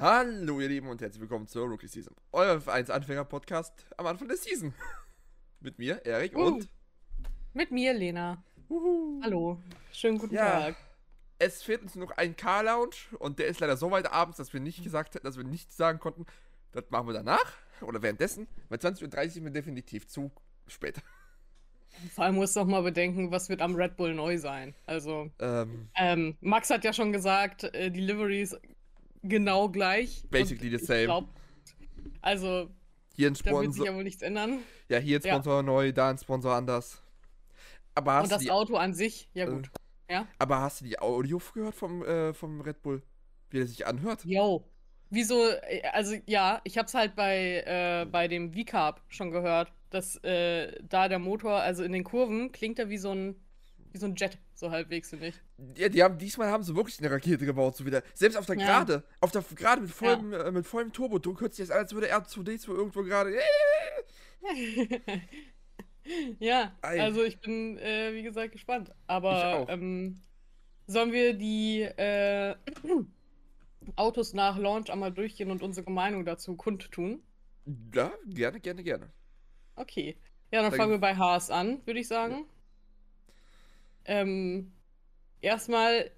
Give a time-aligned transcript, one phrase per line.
[0.00, 2.14] Hallo ihr Lieben und herzlich willkommen zur Rookie Season.
[2.32, 4.72] Euer Vereinsanfänger-Podcast am Anfang der Season.
[5.60, 6.46] Mit mir, Erik Uh.
[6.46, 6.68] und...
[7.52, 8.42] Mit mir, Lena.
[8.70, 9.20] Uhu.
[9.22, 9.60] Hallo.
[9.92, 10.76] Schönen guten Ja, Tag.
[11.38, 14.60] es fehlt uns noch ein Car-Lounge und der ist leider so weit abends, dass wir
[14.60, 16.24] nicht gesagt hätten, dass wir nicht sagen konnten,
[16.72, 18.46] das machen wir danach oder währenddessen.
[18.70, 20.30] Bei 20.30 Uhr sind wir definitiv zu
[20.66, 21.02] spät.
[22.14, 24.74] Vor allem musst du auch mal bedenken, was wird am Red Bull neu sein.
[24.86, 28.58] Also, Ähm, ähm, Max hat ja schon gesagt, äh, die Livery ist
[29.22, 30.24] genau gleich.
[30.30, 31.04] Basically the same.
[31.04, 31.28] Glaub,
[32.22, 32.70] also,
[33.14, 34.58] hier ein da wird sich Sponsor, ja wohl nichts ändern.
[34.88, 35.32] ja hier ein Ja.
[35.34, 37.02] Sponsor neu, da ein Sponsor anders.
[37.94, 39.70] Aber hast, Und das die, Auto an sich, ja äh, gut.
[40.08, 40.26] Ja.
[40.38, 43.02] aber hast du die Audio gehört vom, äh, vom Red Bull?
[43.50, 44.24] Wie er sich anhört?
[44.24, 44.64] Yo.
[45.10, 50.16] Wieso, äh, also ja, ich hab's halt bei, äh, bei dem V-Carb schon gehört, dass
[50.22, 53.36] äh, da der Motor, also in den Kurven, klingt er wie so ein,
[53.92, 55.34] wie so ein Jet, so halbwegs, finde ich.
[55.76, 58.02] Ja, die haben, diesmal haben sie wirklich eine Rakete gebaut, so wieder.
[58.14, 58.66] Selbst auf der Ja.
[58.66, 61.92] Gerade, auf der Gerade mit vollem, äh, mit vollem Turbodruck hört sich das an, als
[61.94, 63.34] würde R2D2 irgendwo gerade.
[66.38, 67.00] ja, Ei.
[67.00, 68.92] also ich bin, äh, wie gesagt, gespannt.
[69.06, 70.20] Aber ähm,
[70.86, 72.54] sollen wir die äh,
[73.96, 77.22] Autos nach Launch einmal durchgehen und unsere Meinung dazu kundtun?
[77.94, 79.10] Ja, gerne, gerne, gerne.
[79.76, 80.16] Okay.
[80.52, 82.44] Ja, dann Dann- fangen wir bei Haas an, würde ich sagen.
[84.10, 84.72] Ähm,
[85.40, 86.10] erstmal,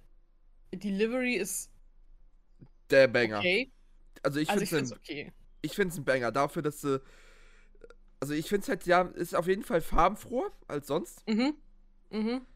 [0.72, 1.70] die Livery ist
[2.90, 3.38] Der Banger.
[3.38, 3.70] okay.
[4.22, 5.32] Also ich also finde finde es es okay.
[5.60, 7.02] ich find's ein Banger dafür, dass sie.
[8.18, 11.28] Also ich finde es halt, ja, ist auf jeden Fall farbenfroher als sonst.
[11.28, 11.54] Mhm.
[12.10, 12.46] Mhm.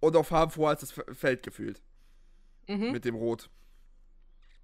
[0.00, 1.82] Und auch farbenfroher als das Feld gefühlt.
[2.68, 2.92] Mhm.
[2.92, 3.50] Mit dem Rot.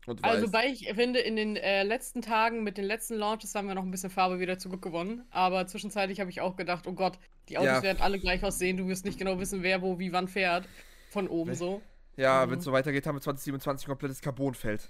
[0.06, 0.30] Und weiß.
[0.32, 3.74] Also, wobei ich finde, in den äh, letzten Tagen mit den letzten Launches haben wir
[3.76, 5.24] noch ein bisschen Farbe wieder zurückgewonnen.
[5.30, 7.82] Aber zwischenzeitlich habe ich auch gedacht, oh Gott, die Autos Ja.
[7.82, 8.76] werden alle gleich aussehen.
[8.76, 10.68] Du wirst nicht genau wissen, wer wo wie wann fährt.
[11.10, 11.82] Von oben Wel- so.
[12.16, 12.50] ja, Mhm.
[12.50, 14.88] wenn es so weitergeht, haben wir 2027 ein komplettes Carbonfeld.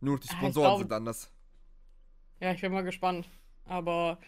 [0.00, 1.30] Nur die Ah, Sponsoren glaube- sind anders.
[2.40, 3.28] Ja, ich bin mal gespannt.
[3.66, 4.18] Aber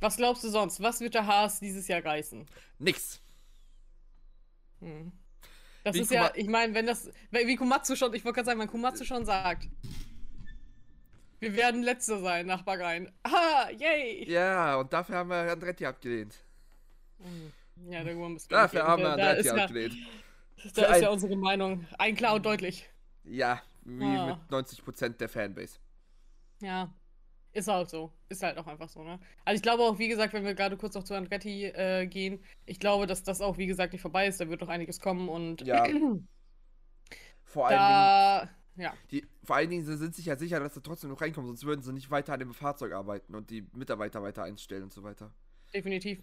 [0.00, 0.80] was glaubst du sonst?
[0.82, 2.46] Was wird der Haas dieses Jahr reißen?
[2.78, 3.20] Nix.
[4.80, 5.12] Hm.
[5.84, 8.46] Das Wie ist ja, Kuma- ich meine, wenn das, wie Kumatsu schon, ich wollte gerade
[8.46, 9.68] sagen, wenn Kumatsu schon sagt,
[11.40, 13.10] wir werden Letzte sein nach Bahrain.
[13.24, 14.30] Ah, yay!
[14.30, 16.36] Ja, und dafür haben wir Andretti abgelehnt.
[17.18, 17.52] Hm.
[17.90, 19.94] Ja, darüber müssen Dafür nicht haben wir Da Andretti ist ja, abgelehnt.
[20.74, 22.88] da ist ein- ja unsere Meinung ein klar und deutlich.
[23.24, 24.26] Ja, wie Ja.
[24.36, 25.78] mit 90% der Fanbase.
[26.60, 26.92] Ja,
[27.52, 28.12] ist halt so.
[28.28, 29.18] Ist halt auch einfach so, ne?
[29.44, 32.42] Also ich glaube auch, wie gesagt, wenn wir gerade kurz noch zu Andretti äh, gehen,
[32.66, 34.40] ich glaube, dass das auch, wie gesagt, nicht vorbei ist.
[34.40, 35.84] Da wird noch einiges kommen und Ja.
[37.44, 40.72] Vor allen Dingen, da, ja, die, vor allen Dingen sie sind sich ja sicher, dass
[40.72, 43.68] sie trotzdem noch reinkommen, sonst würden sie nicht weiter an dem Fahrzeug arbeiten und die
[43.74, 45.34] Mitarbeiter weiter einstellen und so weiter.
[45.74, 46.22] definitiv.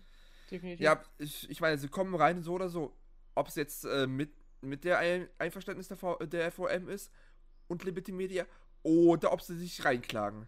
[0.50, 0.84] Definitiv.
[0.84, 2.96] Ja, ich, ich meine, sie kommen rein so oder so.
[3.36, 4.32] Ob es jetzt äh, mit,
[4.62, 7.12] mit der Ein Einverständnis der, v der FOM ist
[7.68, 8.46] und Liberty Media
[8.82, 10.48] oder ob sie sich reinklagen.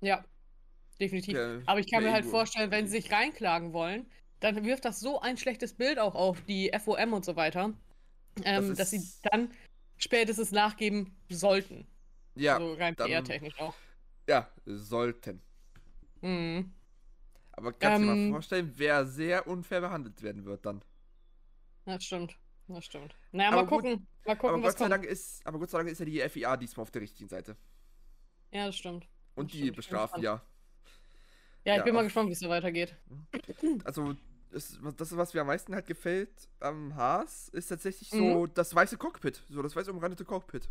[0.00, 0.24] Ja,
[1.00, 1.34] definitiv.
[1.34, 2.30] Der- Aber ich kann mir halt Ego.
[2.32, 6.40] vorstellen, wenn sie sich reinklagen wollen, dann wirft das so ein schlechtes Bild auch auf
[6.42, 7.72] die FOM und so weiter,
[8.44, 9.50] ähm, Das dass sie dann
[9.96, 11.86] spätestens nachgeben sollten.
[12.34, 13.74] Ja, so rein dann- PR-technisch auch.
[14.28, 15.40] ja, sollten.
[16.20, 16.72] Mhm.
[17.52, 20.82] Aber kannst du dir Ähm, mal vorstellen, wer sehr unfair behandelt werden wird dann.
[21.86, 22.36] Das stimmt.
[22.68, 23.14] Das stimmt.
[23.32, 24.06] Naja, Aber mal gut, gucken.
[24.26, 24.92] Mal gucken, aber was Gott sei kommt.
[24.92, 27.56] Dank ist, aber Gott sei Dank ist ja die FIA diesmal auf der richtigen Seite.
[28.50, 29.06] Ja, das stimmt.
[29.36, 30.42] Und die bestrafen ja.
[31.64, 32.96] Ja, ich Ja, bin mal gespannt, wie es so weitergeht.
[33.84, 34.14] Also,
[34.50, 38.18] das, das, was mir am meisten halt gefällt am Haas, ist tatsächlich Mhm.
[38.18, 39.44] so das weiße Cockpit.
[39.48, 40.68] So das weiß umrandete Cockpit.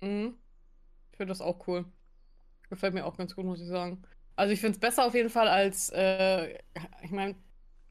[0.00, 0.36] Mhm.
[1.12, 1.86] Ich finde das auch cool.
[2.70, 4.02] Gefällt mir auch ganz gut, muss ich sagen.
[4.36, 6.58] Also ich finde es besser auf jeden Fall als, äh,
[7.02, 7.36] ich meine,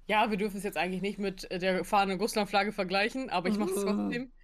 [0.07, 3.73] ja, wir dürfen es jetzt eigentlich nicht mit der fahrenden Russland-Flagge vergleichen, aber ich mache
[3.73, 4.31] es trotzdem.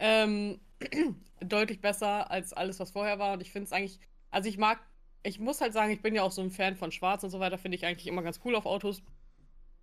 [0.00, 0.60] Ähm,
[1.40, 3.34] deutlich besser als alles, was vorher war.
[3.34, 4.80] Und ich finde es eigentlich, also ich mag,
[5.22, 7.40] ich muss halt sagen, ich bin ja auch so ein Fan von Schwarz und so
[7.40, 9.02] weiter, finde ich eigentlich immer ganz cool auf Autos.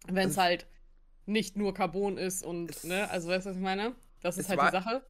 [0.07, 0.67] Wenn es Also- halt
[1.25, 3.95] nicht nur Carbon ist und, Es- ne, also weißt du, was ich meine?
[4.21, 5.05] Das ist halt war- die Sache.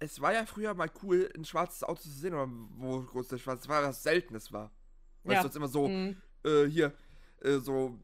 [0.00, 3.38] Es war ja früher mal cool, ein schwarzes Auto zu sehen, aber wo groß der
[3.38, 4.70] schwarze war, was Seltenes war.
[5.22, 5.38] Weil Ja.
[5.38, 6.16] es sonst immer so, Mhm.
[6.44, 6.92] äh, hier,
[7.42, 7.98] äh, so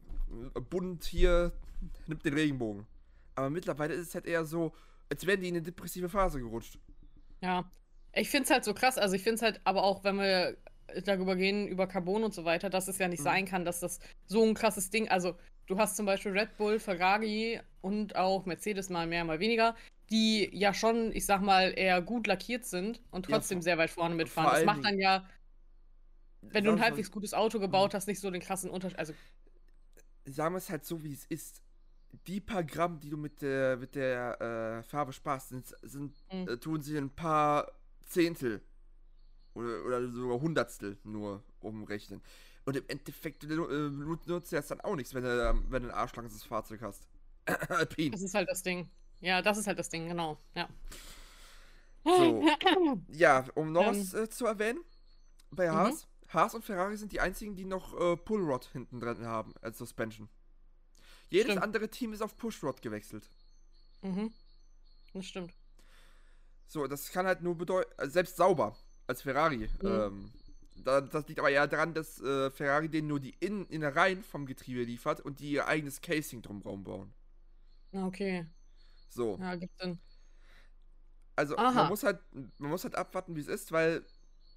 [0.69, 1.51] bunt hier,
[2.07, 2.87] nimmt den Regenbogen.
[3.35, 4.73] Aber mittlerweile ist es halt eher so,
[5.09, 6.79] als wären die in eine depressive Phase gerutscht.
[7.41, 7.69] Ja,
[8.13, 8.97] ich finde es halt so krass.
[8.97, 10.57] Also ich finde es halt, aber auch wenn wir
[11.03, 13.23] darüber gehen, über Carbon und so weiter, dass es ja nicht Mhm.
[13.25, 15.35] sein kann, dass das so ein krasses Ding, also
[15.67, 19.75] du hast zum Beispiel Red Bull, Ferrari und auch Mercedes mal mehr, mal weniger,
[20.09, 23.77] die ja schon, ich sag mal, eher gut lackiert sind und Ja, trotzdem vor- sehr
[23.77, 24.51] weit vorne mitfahren.
[24.51, 25.25] Das macht dann ja,
[26.41, 28.99] wenn du ein halbwegs gutes Auto gebaut hast, nicht so den krassen Unterschied.
[28.99, 29.13] Also,
[30.25, 31.61] sagen wir es halt so, wie es ist.
[32.27, 36.47] Die paar Gramm, die du mit der, mit der äh, Farbe sparst, sind, sind, Mhm.
[36.49, 37.71] äh, tun sie ein paar
[38.05, 38.61] Zehntel
[39.53, 42.21] Oder, oder sogar Hundertstel nur umrechnen.
[42.65, 46.43] Und im Endeffekt äh, nutzt das dann auch nichts, wenn du, wenn du ein arschlanges
[46.43, 47.07] Fahrzeug hast.
[47.69, 48.11] Alpin.
[48.11, 48.89] Das ist halt das Ding.
[49.19, 50.37] Ja, das ist halt das Ding, genau.
[50.55, 50.69] Ja.
[52.03, 52.45] So.
[53.09, 53.99] ja, um noch ähm.
[53.99, 54.79] was äh, zu erwähnen.
[55.51, 55.75] Bei mhm.
[55.75, 56.05] Haas.
[56.05, 56.33] Mhm.
[56.33, 60.29] Haas und Ferrari sind die einzigen, die noch äh, Pullrod hinten drin haben als Suspension.
[61.29, 61.63] Jedes stimmt.
[61.63, 63.27] andere Team ist auf Pushrod gewechselt.
[64.01, 64.31] Mhm.
[65.13, 65.53] Das stimmt.
[66.67, 68.77] So, das kann halt nur bedeuten, also selbst sauber
[69.11, 69.57] als Ferrari.
[69.57, 69.67] Mhm.
[69.83, 70.31] Ähm,
[70.83, 74.45] da, das liegt aber eher daran, dass äh, Ferrari denen nur die In Innereien vom
[74.45, 77.13] Getriebe liefert und die ihr eigenes Casing drumherum bauen.
[77.91, 78.45] Okay.
[79.09, 79.37] So.
[79.39, 79.99] Ja, gibt's Sinn.
[81.35, 82.19] Also man muss halt,
[82.57, 84.03] man muss halt abwarten, wie es ist, weil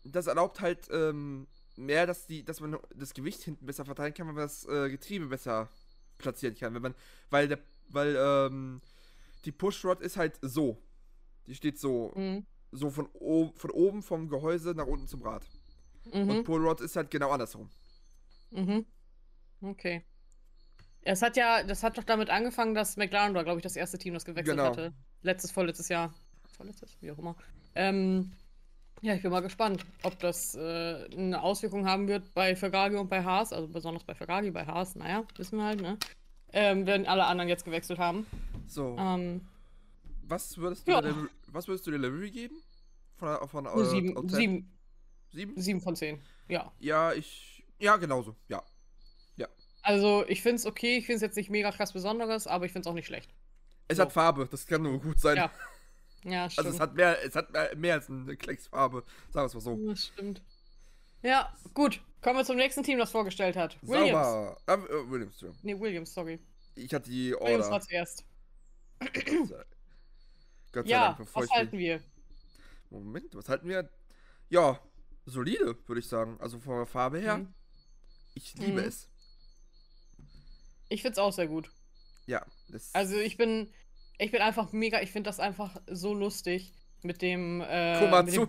[0.04, 1.46] das erlaubt halt ähm,
[1.76, 4.90] mehr, dass die, dass man das Gewicht hinten besser verteilen kann, wenn man das äh,
[4.90, 5.68] Getriebe besser
[6.18, 6.74] platzieren kann.
[6.74, 6.94] Wenn man,
[7.30, 7.58] weil der,
[7.88, 8.80] weil ähm,
[9.44, 10.82] die Pushrod ist halt so.
[11.46, 12.46] Die steht so, mhm.
[12.74, 13.08] So von,
[13.54, 15.44] von oben vom Gehäuse nach unten zum Rad.
[16.12, 16.30] Mhm.
[16.30, 17.70] Und Pullrod ist halt genau andersrum.
[18.50, 18.84] Mhm.
[19.62, 20.02] Okay.
[21.02, 23.98] Es hat ja, das hat doch damit angefangen, dass McLaren war, glaube ich, das erste
[23.98, 24.70] Team, das gewechselt genau.
[24.70, 24.92] hatte.
[25.22, 26.14] Letztes, vorletztes Jahr.
[26.56, 27.36] Vorletztes, wie auch immer.
[27.74, 28.32] Ähm,
[29.02, 33.10] ja, ich bin mal gespannt, ob das äh, eine Auswirkung haben wird bei Ferrari und
[33.10, 35.98] bei Haas, also besonders bei Ferrari, bei Haas, naja, wissen wir halt, ne?
[36.52, 38.26] Ähm, werden alle anderen jetzt gewechselt haben.
[38.66, 38.96] So.
[38.98, 39.42] Ähm,
[40.28, 41.00] was würdest du ja.
[41.00, 41.14] der,
[41.48, 42.56] was würdest du der Livery geben?
[43.16, 44.78] Von, von äh, sieben, sieben,
[45.30, 45.60] sieben?
[45.60, 46.72] Sieben von zehn, ja.
[46.80, 47.64] Ja, ich.
[47.78, 48.62] Ja, genauso, ja.
[49.36, 49.48] Ja.
[49.82, 52.72] Also, ich finde es okay, ich finde es jetzt nicht mega krass Besonderes, aber ich
[52.72, 53.32] finde es auch nicht schlecht.
[53.88, 54.02] Es so.
[54.02, 55.36] hat Farbe, das kann nur gut sein.
[55.36, 55.50] Ja.
[56.26, 56.66] Ja, stimmt.
[56.66, 59.60] Also es hat mehr, es hat mehr, mehr als eine Klecksfarbe, sagen wir es mal
[59.60, 59.88] so.
[59.88, 60.42] Das stimmt.
[61.22, 62.02] Ja, gut.
[62.22, 63.78] Kommen wir zum nächsten Team, das vorgestellt hat.
[63.82, 64.26] Williams.
[64.26, 64.56] Sauber.
[64.66, 65.50] Ah, äh, Williams, ja.
[65.62, 66.38] Nee, Williams, sorry.
[66.74, 67.46] Ich hatte die Order.
[67.46, 68.24] Williams war zuerst.
[70.74, 72.02] Gott sei ja, Dank, bevor was ich halten wir?
[72.90, 73.88] Moment, was halten wir?
[74.50, 74.80] Ja,
[75.24, 76.36] solide, würde ich sagen.
[76.40, 77.38] Also von der Farbe her.
[77.38, 77.54] Mhm.
[78.34, 78.88] Ich liebe mhm.
[78.88, 79.08] es.
[80.88, 81.70] Ich finde es auch sehr gut.
[82.26, 82.44] Ja.
[82.92, 83.70] also ich bin,
[84.18, 86.72] ich bin einfach mega, ich finde das einfach so lustig
[87.02, 88.46] mit dem, äh, Komatsu.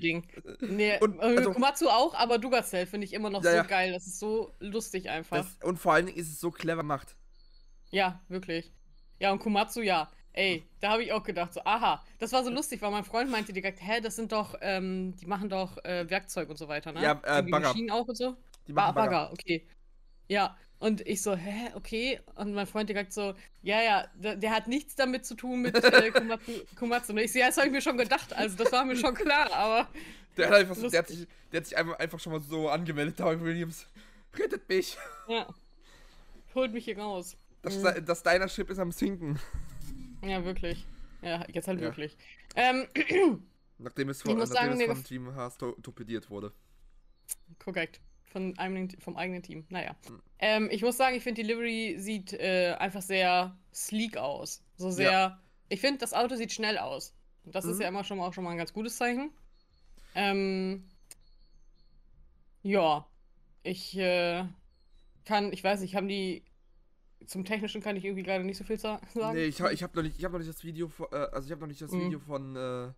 [0.00, 0.26] ding
[0.60, 3.62] Nee, und, äh, also, Komatsu auch, aber Duracell finde ich immer noch ja, so ja.
[3.62, 3.92] geil.
[3.92, 5.36] Das ist so lustig einfach.
[5.36, 7.16] Das, und vor allen Dingen ist es so clever gemacht.
[7.90, 8.72] Ja, wirklich.
[9.20, 10.10] Ja, und Komatsu, ja.
[10.38, 13.28] Ey, da habe ich auch gedacht, so, aha, das war so lustig, weil mein Freund
[13.28, 16.92] meinte direkt, hä, das sind doch, ähm, die machen doch äh, Werkzeug und so weiter,
[16.92, 17.02] ne?
[17.02, 17.68] Ja, äh, Bagger.
[17.68, 18.36] Maschinen auch und so?
[18.68, 19.10] Die machen ba Bagger.
[19.10, 19.66] Bagger, okay.
[20.28, 22.20] Ja, und ich so, hä, okay.
[22.36, 25.74] Und mein Freund direkt so, ja, ja, der, der hat nichts damit zu tun mit
[25.74, 27.12] äh, Komatsu, Komatsu.
[27.14, 28.32] Und ich so, ja, das habe ich mir schon gedacht.
[28.32, 29.88] Also, das war mir schon klar, aber.
[30.36, 32.68] Der hat, einfach so, der hat sich, der hat sich einfach, einfach schon mal so
[32.68, 33.88] angemeldet, Tauy Williams.
[34.38, 34.96] Rettet mich.
[35.26, 35.52] Ja.
[36.54, 37.36] Holt mich hier raus.
[37.62, 38.04] Das, mhm.
[38.06, 39.40] das Diner-Ship ist am Sinken.
[40.22, 40.86] Ja, wirklich.
[41.22, 41.86] Ja, jetzt halt ja.
[41.86, 42.16] wirklich.
[42.54, 42.86] Ähm,
[43.78, 46.52] nachdem es, von, nachdem sagen, es vom Team Haas torpediert wurde.
[47.58, 49.64] Korrekt von einem, vom eigenen Team.
[49.68, 49.96] Naja.
[50.06, 50.22] Hm.
[50.38, 54.62] Ähm, ich muss sagen, ich finde, die Livery sieht äh, einfach sehr sleek aus.
[54.76, 55.10] So sehr.
[55.10, 55.42] Ja.
[55.68, 57.14] Ich finde, das Auto sieht schnell aus.
[57.44, 57.72] Das mhm.
[57.72, 59.30] ist ja immer schon mal, auch schon mal ein ganz gutes Zeichen.
[60.14, 60.84] Ähm,
[62.62, 63.06] ja.
[63.62, 64.44] Ich äh,
[65.24, 66.44] kann, ich weiß nicht, haben die.
[67.28, 69.06] Zum Technischen kann ich irgendwie gerade nicht so viel sagen.
[69.34, 71.52] Nee, ich, ich habe noch, nicht, hab noch nicht das Video, von, äh, also ich
[71.52, 72.06] habe noch nicht das mhm.
[72.06, 72.88] Video von äh,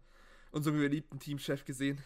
[0.53, 1.99] unserem geliebten Teamchef gesehen.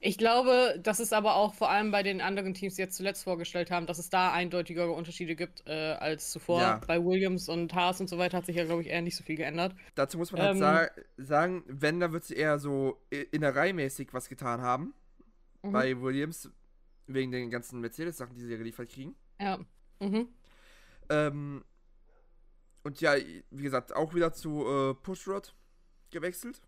[0.00, 3.22] Ich glaube, dass es aber auch vor allem bei den anderen Teams, die jetzt zuletzt
[3.22, 6.60] vorgestellt haben, dass es da eindeutigere Unterschiede gibt äh, als zuvor.
[6.60, 6.80] Ja.
[6.88, 9.22] Bei Williams und Haas und so weiter hat sich ja, glaube ich, eher nicht so
[9.22, 9.76] viel geändert.
[9.94, 13.00] Dazu muss man halt ähm, halt sa sagen, wenn, dann wird sie eher so
[13.30, 14.92] innereimäßig was getan haben.
[15.62, 15.70] Mhm.
[15.70, 16.50] Bei Williams,
[17.06, 19.14] wegen den ganzen Mercedes-Sachen, die sie ja geliefert kriegen.
[19.40, 19.60] Ja.
[20.00, 20.26] Mhm.
[21.12, 21.64] Ähm,
[22.84, 23.14] und ja,
[23.50, 25.54] wie gesagt, auch wieder zu äh, Pushrod
[26.10, 26.60] gewechselt.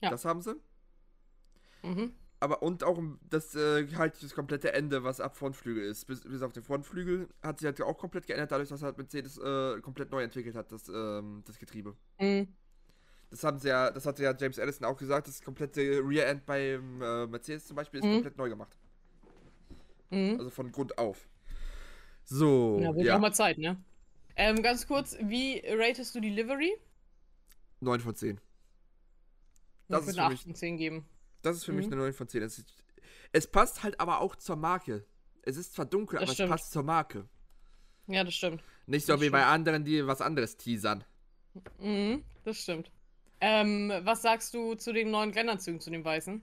[0.00, 0.10] Ja.
[0.10, 0.56] Das haben sie.
[1.82, 6.04] Mhm aber und auch das äh, halt das komplette Ende, was ab Frontflügel ist.
[6.04, 9.38] Bis, bis auf den Frontflügel hat sich halt auch komplett geändert, dadurch, dass halt Mercedes
[9.38, 11.96] äh, komplett neu entwickelt hat, das, ähm, das Getriebe.
[12.20, 12.48] Mhm.
[13.30, 16.44] Das haben sie ja, das hatte ja James Allison auch gesagt, das komplette Rear End
[16.44, 18.12] beim äh, Mercedes zum Beispiel ist mhm.
[18.12, 18.76] komplett neu gemacht.
[20.10, 20.36] Mhm.
[20.38, 21.26] Also von Grund auf.
[22.24, 22.78] So.
[22.80, 23.16] Ja, wird ja.
[23.16, 23.82] auch mal Zeit, ne?
[24.36, 26.72] Ähm, ganz kurz, wie ratest du die Livery?
[27.80, 28.40] 9 von 10.
[29.88, 31.06] Das eine 8 von 10 geben.
[31.42, 31.78] Das ist für mhm.
[31.78, 32.42] mich eine 9 von 10.
[32.42, 32.74] Es, ist,
[33.32, 35.04] es, passt halt aber auch zur Marke.
[35.42, 36.46] Es ist zwar dunkel, das aber stimmt.
[36.46, 37.28] es passt zur Marke.
[38.06, 38.62] Ja, das stimmt.
[38.86, 39.32] Nicht so das wie stimmt.
[39.32, 41.04] bei anderen, die was anderes teasern.
[41.78, 42.90] Mhm, das stimmt.
[43.40, 46.42] Ähm, was sagst du zu den neuen Rennanzügen, zu den weißen?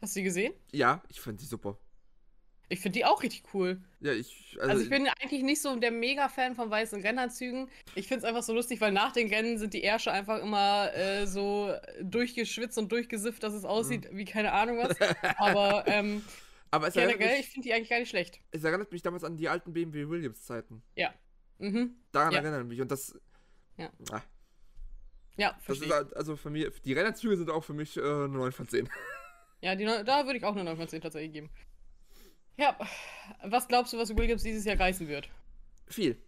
[0.00, 0.54] Hast du die gesehen?
[0.72, 1.78] Ja, ich finde die super.
[2.70, 3.80] Ich finde die auch richtig cool.
[4.00, 4.56] Ja, ich.
[4.60, 7.70] Also, also ich bin eigentlich nicht so der Mega-Fan von weißen Rennanzügen.
[7.94, 10.94] Ich finde es einfach so lustig, weil nach den Rennen sind die Ärsche einfach immer
[10.94, 11.72] äh, so
[12.02, 14.18] durchgeschwitzt und durchgesifft, dass es aussieht mhm.
[14.18, 14.96] wie keine Ahnung was.
[15.38, 16.22] Aber, ähm,
[16.70, 18.40] Aber es generell, mich, ich finde die eigentlich gar nicht schlecht.
[18.50, 20.82] Es erinnert mich damals an die alten BMW Williams-Zeiten.
[20.94, 21.14] Ja.
[21.58, 21.96] Mhm.
[22.12, 22.40] Daran ja.
[22.40, 22.80] erinnern mich.
[22.82, 23.18] Und das.
[23.78, 23.90] Ja.
[24.10, 24.20] Ah.
[25.38, 25.88] Ja, verstehe.
[25.88, 28.68] Das ist, also für mich, die Rennanzüge sind auch für mich äh, eine 9 von
[28.68, 28.88] 10.
[29.60, 31.50] Ja, die, da würde ich auch eine 9 von 10 tatsächlich geben.
[32.58, 32.76] Ja,
[33.44, 35.30] was glaubst du, was Williams dieses Jahr reißen wird?
[35.86, 36.20] Viel.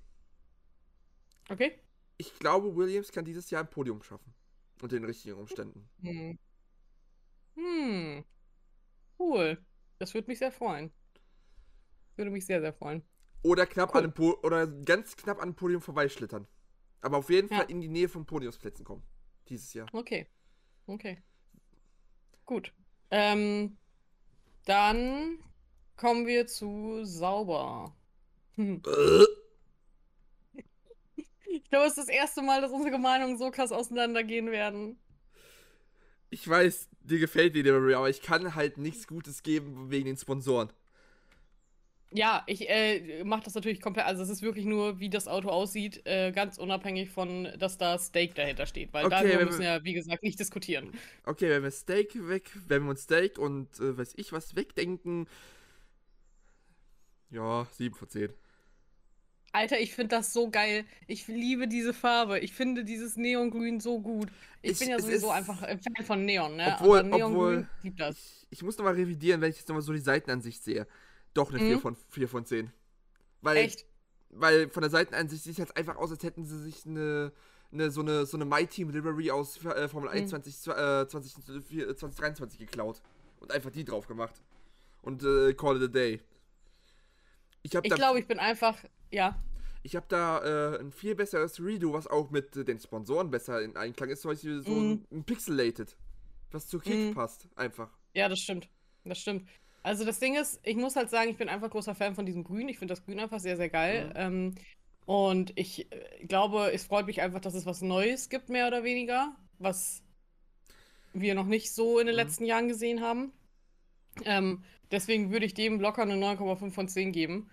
[1.48, 1.72] Okay.
[2.16, 4.32] Ich glaube, Williams kann dieses Jahr ein Podium schaffen.
[4.80, 5.90] Unter den richtigen Umständen.
[6.02, 6.38] Hm.
[7.56, 8.24] Hm.
[9.18, 9.58] Cool.
[9.98, 10.92] Das würde mich sehr freuen.
[12.16, 13.02] Würde mich sehr, sehr freuen.
[13.42, 14.04] Oder knapp cool.
[14.04, 16.46] an po oder ganz knapp an einem Podium vorbeischlittern.
[17.00, 17.56] Aber auf jeden ja.
[17.56, 19.02] Fall in die Nähe von Podiumsplätzen kommen.
[19.48, 19.88] Dieses Jahr.
[19.92, 20.26] Okay.
[20.86, 21.22] Okay.
[22.44, 22.72] Gut.
[23.10, 23.78] Ähm,
[24.64, 25.42] dann
[26.00, 27.94] kommen wir zu sauber.
[28.56, 28.80] Hm.
[31.46, 34.98] ich glaube, es ist das erste Mal, dass unsere Meinungen so krass auseinandergehen werden.
[36.30, 40.16] Ich weiß, dir gefällt die Delivery, aber ich kann halt nichts Gutes geben wegen den
[40.16, 40.72] Sponsoren.
[42.12, 44.06] Ja, ich äh, mache das natürlich komplett.
[44.06, 47.98] Also, es ist wirklich nur, wie das Auto aussieht, äh, ganz unabhängig von, dass da
[47.98, 48.92] Steak dahinter steht.
[48.92, 50.92] Weil okay, darüber müssen wir ja, wie gesagt, nicht diskutieren.
[51.24, 55.28] Okay, wenn wir Steak weg, wenn wir uns Steak und äh, weiß ich was wegdenken.
[57.30, 58.32] Ja, 7 von 10.
[59.52, 60.84] Alter, ich finde das so geil.
[61.06, 62.38] Ich liebe diese Farbe.
[62.38, 64.28] Ich finde dieses Neongrün so gut.
[64.62, 66.76] Ich, ich bin ja sowieso einfach ein Fan von Neon, ne?
[66.78, 70.86] Obwohl, obwohl ich, ich muss nochmal revidieren, wenn ich jetzt nochmal so die Seitenansicht sehe.
[71.34, 71.68] Doch eine mhm.
[71.68, 72.72] 4, von, 4 von 10.
[73.42, 73.86] Weil, Echt?
[74.30, 77.32] Weil von der Seitenansicht sieht es jetzt einfach aus, als hätten sie sich eine,
[77.72, 80.42] eine so eine so eine My Team Livery aus äh, Formel 1 mhm.
[80.42, 81.34] 20, äh, 20,
[81.96, 83.02] 2023 geklaut.
[83.40, 84.34] Und einfach die drauf gemacht.
[85.02, 86.20] Und äh, call it a day.
[87.62, 88.76] Ich, ich glaube, ich bin einfach,
[89.10, 89.36] ja.
[89.82, 93.62] Ich habe da äh, ein viel besseres Redo, was auch mit äh, den Sponsoren besser
[93.62, 94.22] in Einklang ist.
[94.22, 94.92] Zum Beispiel so mm.
[94.92, 95.96] ein, ein Pixelated.
[96.50, 97.14] Was zu Kick mm.
[97.14, 97.90] passt, einfach.
[98.14, 98.68] Ja, das stimmt.
[99.04, 99.48] Das stimmt.
[99.82, 102.44] Also das Ding ist, ich muss halt sagen, ich bin einfach großer Fan von diesem
[102.44, 102.68] Grün.
[102.68, 104.08] Ich finde das Grün einfach sehr, sehr geil.
[104.08, 104.12] Mhm.
[104.16, 104.54] Ähm,
[105.06, 108.84] und ich äh, glaube, es freut mich einfach, dass es was Neues gibt, mehr oder
[108.84, 110.02] weniger, was
[111.12, 112.20] wir noch nicht so in den mhm.
[112.20, 113.32] letzten Jahren gesehen haben.
[114.24, 117.50] Ähm, deswegen würde ich dem locker eine 9,5 von 10 geben.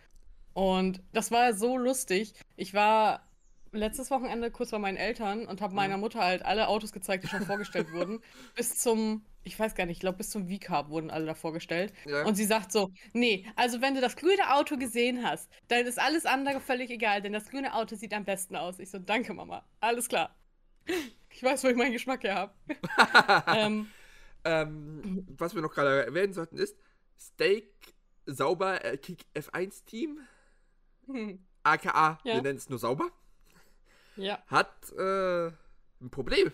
[0.54, 2.34] Und das war so lustig.
[2.56, 3.28] Ich war
[3.72, 6.02] letztes Wochenende kurz bei meinen Eltern und habe meiner mhm.
[6.02, 8.22] Mutter halt alle Autos gezeigt, die schon vorgestellt wurden.
[8.56, 11.94] Bis zum, ich weiß gar nicht, ich glaube, bis zum V-Carb wurden alle da vorgestellt.
[12.06, 12.26] Ja.
[12.26, 16.00] Und sie sagt so: Nee, also wenn du das grüne Auto gesehen hast, dann ist
[16.00, 18.80] alles andere völlig egal, denn das grüne Auto sieht am besten aus.
[18.80, 19.64] Ich so: Danke, Mama.
[19.80, 20.36] Alles klar.
[21.30, 22.54] Ich weiß, wo ich meinen Geschmack her habe.
[23.58, 23.88] ähm,
[24.48, 26.77] ähm, was wir noch gerade erwähnen sollten ist:
[27.20, 27.72] Steak
[28.25, 30.20] sauber äh, Kick F1 Team.
[31.10, 31.39] Hm.
[31.63, 32.36] AKA, ja.
[32.36, 33.10] wir nennen es nur sauber
[34.18, 34.44] ja.
[34.48, 36.51] hat äh, ein Problem.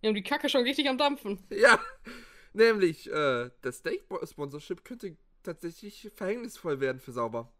[0.00, 1.42] Wir haben die Kacke schon richtig am Dampfen.
[1.50, 1.80] Ja,
[2.52, 7.52] nämlich äh, das Steak-Sponsorship könnte tatsächlich verhängnisvoll werden für Sauber.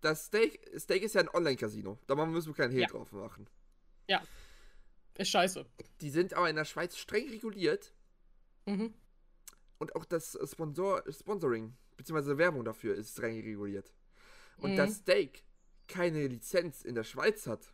[0.00, 1.98] Das Steak, Steak ist ja ein Online-Casino.
[2.06, 2.88] Da müssen wir keinen Hehl ja.
[2.88, 3.48] drauf machen.
[4.08, 4.22] Ja.
[5.16, 5.66] Ist scheiße.
[6.00, 7.92] Die sind aber in der Schweiz streng reguliert.
[8.68, 8.94] Mhm.
[9.78, 13.92] Und auch das Sponsor Sponsoring, beziehungsweise Werbung dafür ist streng reguliert.
[14.58, 14.76] Und mhm.
[14.76, 15.44] das Steak
[15.86, 17.72] keine Lizenz in der Schweiz hat,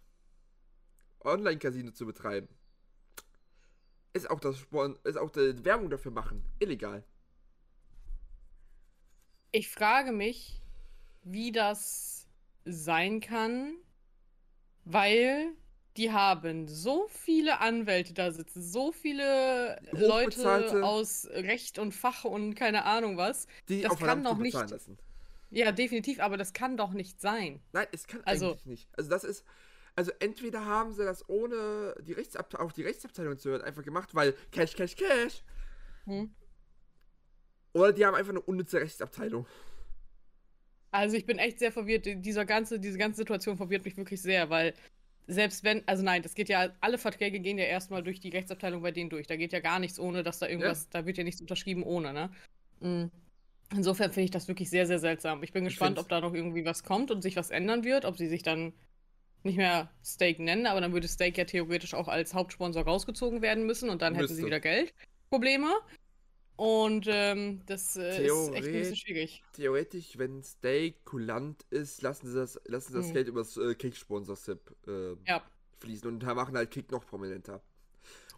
[1.21, 2.49] Online-Casino zu betreiben,
[4.13, 7.05] ist auch das Spon ist auch die Werbung dafür machen illegal.
[9.51, 10.63] Ich frage mich,
[11.23, 12.29] wie das
[12.65, 13.77] sein kann,
[14.85, 15.55] weil
[15.97, 22.55] die haben so viele Anwälte da sitzen, so viele Leute aus Recht und Fach und
[22.55, 23.47] keine Ahnung was.
[23.69, 24.55] Die das kann doch nicht.
[24.55, 24.99] Lassen.
[25.51, 27.61] Ja, definitiv, aber das kann doch nicht sein.
[27.73, 28.89] Nein, es kann also, eigentlich nicht.
[28.97, 29.45] Also das ist,
[29.95, 34.15] also entweder haben sie das ohne die Rechtsab auf die Rechtsabteilung zu hören einfach gemacht,
[34.15, 35.45] weil Cash, Cash, Cash.
[36.07, 36.35] Hm.
[37.73, 39.47] Oder die haben einfach eine unnütze Rechtsabteilung.
[40.91, 42.07] Also ich bin echt sehr verwirrt.
[42.07, 44.75] Dieser ganze, diese ganze Situation verwirrt mich wirklich sehr, weil
[45.27, 48.83] selbst wenn, also nein, das geht ja, alle Verträge gehen ja erstmal durch die Rechtsabteilung
[48.83, 49.27] bei denen durch.
[49.27, 51.01] Da geht ja gar nichts ohne, dass da irgendwas, ja.
[51.01, 52.31] da wird ja nichts unterschrieben ohne, ne?
[52.81, 53.11] Mhm.
[53.73, 55.43] Insofern finde ich das wirklich sehr, sehr seltsam.
[55.43, 58.19] Ich bin gespannt, ob da noch irgendwie was kommt und sich was ändern wird, ob
[58.19, 58.75] sie sich dann
[59.43, 63.67] nicht mehr Steak nennen, aber dann würde Steak ja theoretisch auch als Hauptsponsor rausgezogen werden
[63.67, 64.25] müssen und dann Müsste.
[64.25, 65.73] hätten sie wieder Geldprobleme.
[66.57, 69.43] Und ähm, das äh, ist echt ein bisschen schwierig.
[69.55, 73.15] Theoretisch, wenn Steak kulant ist, lassen sie das, lassen sie das hm.
[73.15, 75.43] Geld über das äh, Kick-Sponsorship äh, ja.
[75.81, 77.61] fließen und machen halt Kick noch prominenter.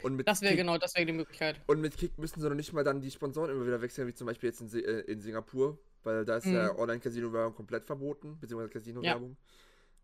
[0.03, 1.61] Und mit das wäre genau, das wäre die Möglichkeit.
[1.67, 4.15] Und mit Kick müssen sie noch nicht mal dann die Sponsoren immer wieder wechseln, wie
[4.15, 6.55] zum Beispiel jetzt in, äh, in Singapur, weil da ist mhm.
[6.55, 9.31] ja Online-Casino-Werbung komplett verboten, beziehungsweise Casino-Werbung.
[9.31, 9.55] Ja.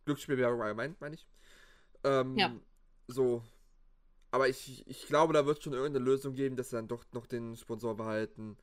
[0.05, 1.27] Glücksspielwerbung allgemein, meine ich.
[2.05, 2.55] Ähm, ja.
[3.07, 3.43] So.
[4.33, 7.27] Aber ich, ich glaube, da wird schon irgendeine Lösung geben, dass sie dann doch noch
[7.27, 8.57] den Sponsor behalten.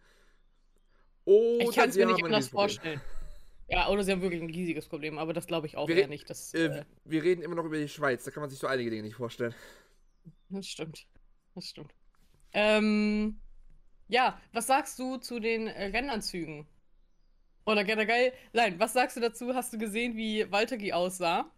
[1.25, 2.99] Oder ich kann es mir nicht anders vorstellen.
[3.67, 6.07] Ja, oder sie haben wirklich ein riesiges Problem, aber das glaube ich auch wir, eher
[6.07, 6.27] nicht.
[6.27, 8.65] Dass, äh, äh, wir reden immer noch über die Schweiz, da kann man sich so
[8.65, 9.53] einige Dinge nicht vorstellen.
[10.49, 11.05] Das stimmt.
[11.53, 11.93] Das stimmt.
[12.53, 13.39] Ähm,
[14.07, 16.65] ja, was sagst du zu den äh, Rennanzügen?
[17.67, 19.53] Oder generell, nein, was sagst du dazu?
[19.53, 21.51] Hast du gesehen, wie Walter aussah?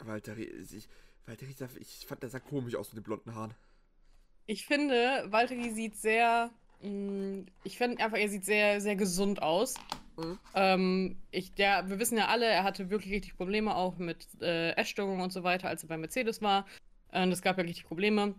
[0.00, 0.88] Walter, ich,
[1.26, 1.46] Walter,
[1.78, 3.54] ich fand, der sah komisch aus mit den blonden Haaren.
[4.46, 6.50] Ich finde, Walter sieht sehr,
[6.82, 9.74] mh, mm, ich finde einfach, er sieht sehr, sehr gesund aus.
[10.16, 10.38] Mhm.
[10.54, 14.72] Ähm, ich, der, wir wissen ja alle, er hatte wirklich richtig Probleme auch mit äh,
[14.72, 16.66] Essstörungen und so weiter, als er bei Mercedes war.
[17.12, 18.34] Und es gab ja richtig Probleme.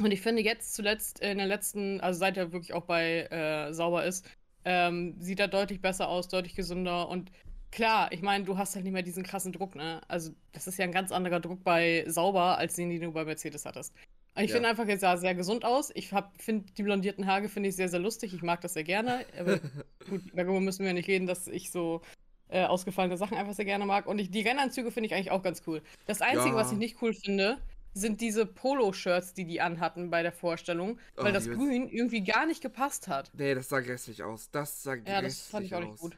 [0.00, 3.72] Und ich finde jetzt zuletzt in der letzten, also seit er wirklich auch bei äh,
[3.72, 4.28] Sauber ist,
[4.64, 7.08] ähm, sieht er deutlich besser aus, deutlich gesünder.
[7.08, 7.30] Und
[7.74, 10.00] klar, ich meine, du hast halt nicht mehr diesen krassen Druck, ne?
[10.08, 13.24] Also, das ist ja ein ganz anderer Druck bei Sauber, als den, den du bei
[13.24, 13.92] Mercedes hattest.
[14.36, 14.54] Ich ja.
[14.54, 15.90] finde einfach, er sah sehr gesund aus.
[15.94, 18.34] Ich finde die blondierten Haare finde ich sehr, sehr lustig.
[18.34, 19.24] Ich mag das sehr gerne.
[19.38, 19.58] Aber
[20.08, 22.00] gut, darüber müssen wir nicht reden, dass ich so
[22.48, 24.06] äh, ausgefallene Sachen einfach sehr gerne mag.
[24.06, 25.82] Und ich, die Rennanzüge finde ich eigentlich auch ganz cool.
[26.06, 26.54] Das Einzige, ja.
[26.56, 27.58] was ich nicht cool finde,
[27.92, 32.44] sind diese Polo-Shirts, die die anhatten bei der Vorstellung, weil oh, das Grün irgendwie gar
[32.46, 33.30] nicht gepasst hat.
[33.34, 34.50] Nee, das sah grässlich aus.
[34.50, 35.22] Das sah grässlich aus.
[35.22, 36.16] Ja, das fand ich auch nicht gut.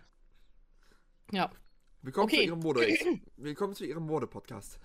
[1.33, 1.51] Ja.
[2.03, 2.37] Willkommen okay.
[2.37, 2.87] zu Ihrem Mode.
[3.37, 4.79] Willkommen zu Ihrem Mode-Podcast.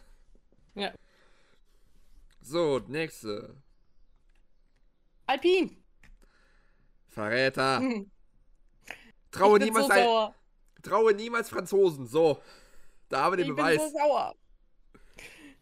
[0.74, 0.92] Ja.
[2.42, 3.62] So, nächste.
[5.28, 5.78] Alpin.
[7.10, 7.80] Verräter.
[7.82, 8.12] Hm.
[9.30, 10.34] Traue niemals so ein,
[10.82, 12.06] Traue niemals Franzosen.
[12.06, 12.42] So.
[13.08, 13.78] Da haben wir den ich Beweis.
[13.78, 14.36] Bin so sauer.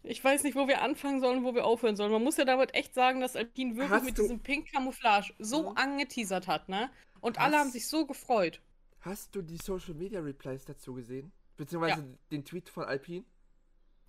[0.02, 2.10] Ich weiß nicht, wo wir anfangen sollen, wo wir aufhören sollen.
[2.10, 4.22] Man muss ja damit echt sagen, dass Alpine wirklich hast mit du...
[4.22, 6.90] diesem Pink Camouflage so angeteasert hat, ne?
[7.20, 7.44] Und hast...
[7.44, 8.60] alle haben sich so gefreut.
[9.00, 11.32] Hast du die Social Media Replies dazu gesehen?
[11.56, 12.18] Beziehungsweise ja.
[12.30, 13.24] den Tweet von Alpine?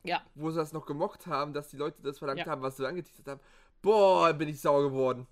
[0.04, 0.26] Ja.
[0.36, 2.46] Wo sie das noch gemocht haben, dass die Leute das verlangt ja.
[2.46, 3.42] haben, was sie angeteasert haben.
[3.82, 5.28] Boah, bin ich sauer geworden.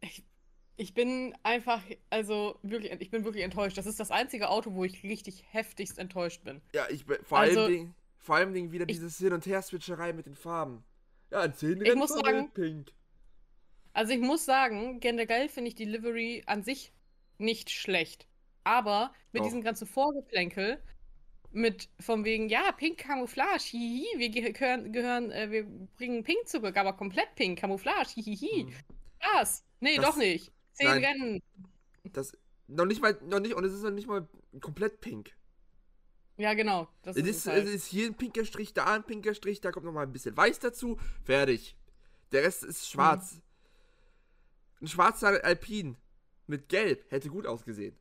[0.00, 0.24] Ich,
[0.76, 3.78] ich bin einfach, also wirklich, ich bin wirklich enttäuscht.
[3.78, 6.60] Das ist das einzige Auto, wo ich richtig heftigst enttäuscht bin.
[6.74, 9.46] Ja, ich bin vor also, allem Ding, vor allem Ding wieder ich, dieses Hin- und
[9.46, 10.84] Her-Switcherei mit den Farben.
[11.30, 12.92] Ja, in 10 ich muss sagen, pink.
[13.92, 16.92] Also ich muss sagen, generell finde ich die Livery an sich
[17.40, 18.26] nicht schlecht.
[18.64, 19.46] Aber mit Doch.
[19.46, 20.82] diesem ganzen Vorgeplänkel,
[21.52, 25.64] mit von wegen, ja, Pink Camouflage, hihi, wir gehören, gehören äh, wir
[25.96, 28.64] bringen Pink zurück, aber komplett Pink Camouflage, hihihi.
[28.64, 28.74] Hm.
[29.34, 29.64] Was?
[29.80, 30.52] Nee, das, doch nicht.
[30.72, 31.42] Zehn Nein, Rennen.
[32.04, 32.36] Das
[32.68, 34.28] noch nicht mal, noch nicht, und es ist noch nicht mal
[34.60, 35.34] komplett pink.
[36.36, 36.88] Ja, genau.
[37.02, 37.66] Das es, ist, halt.
[37.66, 40.12] es ist hier ein pinker Strich, da ein pinker Strich, da kommt noch mal ein
[40.12, 40.98] bisschen weiß dazu.
[41.24, 41.76] Fertig.
[42.32, 43.34] Der Rest ist schwarz.
[43.34, 43.42] Mhm.
[44.82, 45.96] Ein schwarzer Alpin
[46.50, 47.96] mit Gelb hätte gut ausgesehen.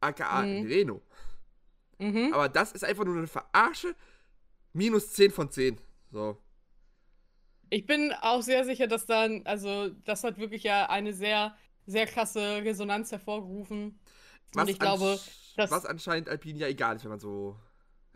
[0.00, 0.66] AKA mhm.
[0.66, 1.02] Reno.
[1.98, 2.32] Mhm.
[2.32, 3.94] Aber das ist einfach nur eine Verarsche.
[4.72, 5.78] Minus 10 von 10.
[6.10, 6.38] So.
[7.68, 12.06] Ich bin auch sehr sicher, dass dann, also das hat wirklich ja eine sehr, sehr
[12.06, 14.00] krasse Resonanz hervorgerufen.
[14.54, 15.20] Was Und ich glaube,
[15.56, 15.70] dass.
[15.70, 17.56] Was anscheinend Alpine ja egal ist, wenn man so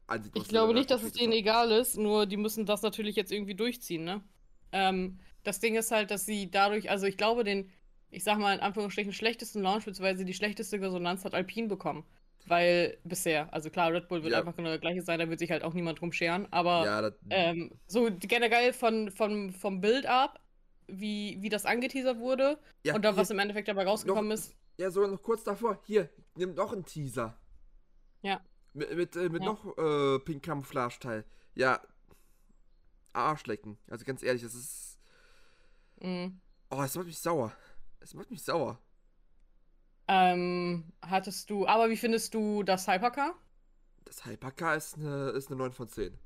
[0.07, 0.33] ansieht.
[0.35, 3.55] Ich glaube nicht, dass es denen egal ist, nur die müssen das natürlich jetzt irgendwie
[3.55, 4.23] durchziehen, ne?
[4.73, 7.71] Ähm, das Ding ist halt, dass sie dadurch, also ich glaube, den,
[8.15, 12.05] ich sag mal in Anführungsstrichen, schlechtesten Launch, beziehungsweise die schlechteste Resonanz hat Alpine bekommen.
[12.47, 14.39] Weil bisher, also klar, Red Bull wird ja.
[14.39, 16.47] einfach genau der gleiche sein, da wird sich halt auch niemand drum scheren.
[16.53, 20.41] Aber ja, ähm, so generell von, von, vom Build-up,
[20.87, 24.55] wie, wie das angeteasert wurde ja, und da was im Endeffekt dabei rausgekommen noch, ist.
[24.77, 25.81] Ja, sogar noch kurz davor.
[25.87, 27.35] Hier, nimm noch einen Teaser.
[28.23, 28.41] Ja.
[28.75, 31.25] Mit, mit, äh, mit noch äh, Pink Camouflage-Teil.
[31.55, 31.81] Ja.
[33.15, 33.79] Arschlecken.
[33.89, 34.99] Also ganz ehrlich, das ist.
[36.01, 36.41] Mhm.
[36.71, 37.53] Oh, es macht mich sauer.
[38.05, 38.79] Es macht mich sauer.
[40.07, 43.35] Ähm, hattest du, aber wie findest du das Hypercar?
[44.05, 46.17] Das Hypercar ist eine, ist eine 9 von 10.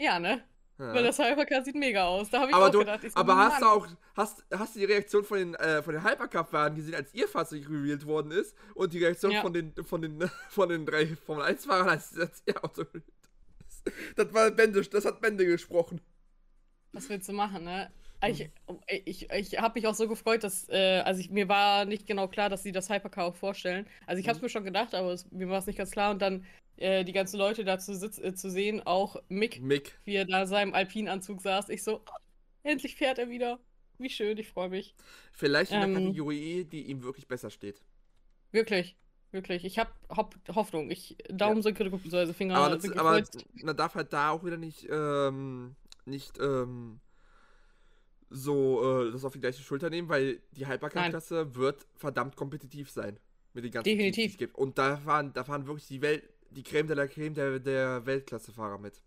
[0.00, 0.42] Ja, ne?
[0.78, 0.92] Ja.
[0.92, 2.30] Weil das Hypercar sieht mega aus.
[2.30, 3.02] Da habe ich aber auch du, gedacht.
[3.02, 6.02] So, aber hast du auch, hast, hast du die Reaktion von den, äh, von den
[6.02, 8.56] Hypercar-Fahrern gesehen, als ihr Fahrzeug revealed worden ist?
[8.74, 9.40] Und die Reaktion ja.
[9.40, 12.84] von den, von den, von den drei Formel 1-Fahrern, als, als ihr Auto
[14.16, 16.00] das war Bände, das hat Bände gesprochen.
[16.92, 17.90] Was willst du machen, ne?
[18.26, 18.50] Ich,
[19.06, 22.28] ich, ich habe mich auch so gefreut, dass, äh, also ich, mir war nicht genau
[22.28, 23.86] klar, dass sie das Hypercar auch vorstellen.
[24.06, 24.46] Also ich habe es mhm.
[24.46, 26.10] mir schon gedacht, aber es, mir war es nicht ganz klar.
[26.10, 26.44] Und dann
[26.76, 30.26] äh, die ganzen Leute da zu, sitz, äh, zu sehen, auch Mick, Mick, wie er
[30.26, 31.70] da in seinem Alpinanzug saß.
[31.70, 32.18] Ich so, oh,
[32.62, 33.58] endlich fährt er wieder.
[33.98, 34.94] Wie schön, ich freue mich.
[35.32, 37.82] Vielleicht in der ähm, Kategorie, die ihm wirklich besser steht.
[38.50, 38.96] Wirklich,
[39.30, 39.64] wirklich.
[39.66, 39.90] Ich habe
[40.54, 40.90] Hoffnung.
[40.90, 41.62] Ich Daumen ja.
[41.62, 43.22] sind beziehungsweise Finger aber, das, aber
[43.62, 47.00] man darf halt da auch wieder nicht, ähm, nicht, ähm,
[48.30, 53.18] so äh, das auf die gleiche Schulter nehmen, weil die Hypercar-Klasse wird verdammt kompetitiv sein.
[53.52, 54.36] Mit den ganzen Definitiv.
[54.36, 54.54] Teams.
[54.54, 58.06] Und da fahren, da fahren wirklich die Welt, die Creme de la Creme der, der
[58.06, 59.02] Weltklasse-Fahrer mit.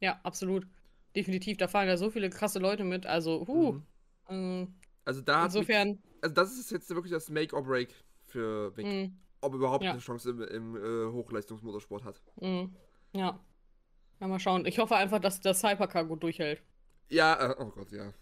[0.00, 0.66] Ja, absolut.
[1.14, 1.58] Definitiv.
[1.58, 3.06] Da fahren ja so viele krasse Leute mit.
[3.06, 3.72] Also, huh.
[3.72, 3.82] Mhm.
[4.28, 5.88] Ähm, also da insofern.
[5.88, 8.86] Mich, also das ist jetzt wirklich das Make or Break für Vic.
[8.86, 9.18] Mhm.
[9.42, 9.92] Ob er überhaupt ja.
[9.92, 12.22] eine Chance im, im äh, Hochleistungsmotorsport hat.
[12.40, 12.74] Mhm.
[13.12, 13.38] Ja.
[14.20, 14.64] Ja, mal schauen.
[14.64, 16.62] Ich hoffe einfach, dass das Hypercar gut durchhält.
[17.10, 18.12] Ja, äh, oh Gott, ja.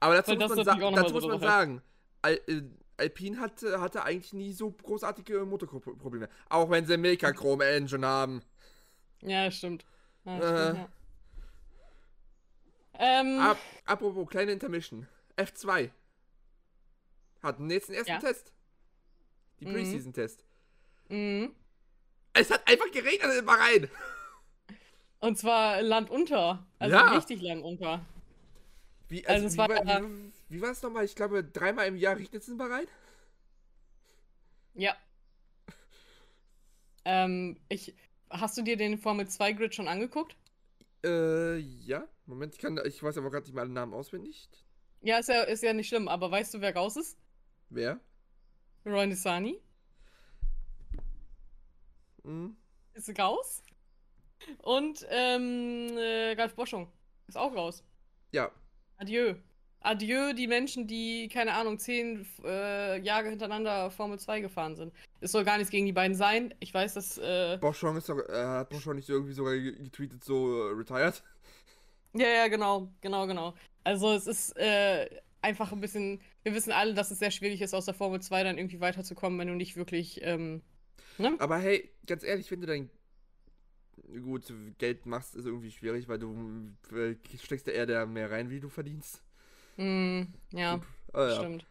[0.00, 1.82] Aber dazu muss man, sa dazu muss man sagen,
[2.22, 2.62] Al äh,
[2.96, 6.28] Alpine hatte, hatte eigentlich nie so großartige Motorprobleme.
[6.48, 8.42] Auch wenn sie Milka Chrome Engine haben.
[9.22, 9.84] Ja, stimmt.
[10.24, 10.88] Ja, äh, ja.
[12.96, 15.08] Ähm, Ap apropos, kleine Intermission.
[15.36, 15.90] F2
[17.42, 18.18] hatten jetzt den ersten ja.
[18.18, 18.52] Test.
[19.60, 19.72] Die mhm.
[19.72, 20.44] Preseason-Test.
[21.08, 21.54] Mhm.
[22.32, 23.88] Es hat einfach geregnet in Bahrain.
[25.20, 26.66] Und zwar Land unter.
[26.78, 27.12] Also ja.
[27.12, 28.04] richtig lang unter.
[29.08, 31.04] Wie, also, also wie, war, war, wie, wie war es nochmal?
[31.04, 32.86] Ich glaube, dreimal im Jahr regnet es in Bahrain?
[34.74, 34.96] Ja.
[37.04, 37.94] ähm, ich.
[38.30, 40.34] Hast du dir den Formel 2 Grid schon angeguckt?
[41.04, 42.08] Äh, ja.
[42.26, 42.80] Moment, ich kann.
[42.84, 44.48] Ich weiß aber gerade nicht mal alle Namen auswendig.
[45.02, 47.18] Ja ist, ja, ist ja nicht schlimm, aber weißt du, wer raus ist?
[47.68, 48.00] Wer?
[48.86, 49.60] Roy Nissani.
[52.22, 52.56] Mhm.
[52.94, 53.62] Ist raus.
[54.62, 56.90] Und ähm, äh, Ralf Boschung
[57.28, 57.84] ist auch raus.
[58.32, 58.50] Ja.
[58.98, 59.34] Adieu.
[59.80, 64.94] Adieu, die Menschen, die, keine Ahnung, zehn äh, Jahre hintereinander Formel 2 gefahren sind.
[65.20, 66.54] Es soll gar nichts gegen die beiden sein.
[66.60, 67.18] Ich weiß, dass.
[67.18, 71.22] Äh, Boschong ist doch, äh, hat Boschong nicht irgendwie sogar getweetet, so äh, retired?
[72.16, 73.54] Ja, ja, genau, genau, genau.
[73.82, 75.10] Also es ist äh,
[75.42, 76.20] einfach ein bisschen.
[76.44, 79.36] Wir wissen alle, dass es sehr schwierig ist, aus der Formel 2 dann irgendwie weiterzukommen,
[79.40, 80.20] wenn du nicht wirklich.
[80.22, 80.62] Ähm,
[81.18, 81.34] ne?
[81.40, 82.88] Aber hey, ganz ehrlich, wenn du dein
[84.22, 88.50] gut, Geld machst, ist irgendwie schwierig, weil du äh, steckst ja eher da mehr rein,
[88.50, 89.22] wie du verdienst.
[89.76, 90.80] Mm, ja,
[91.12, 91.66] oh, ja, stimmt.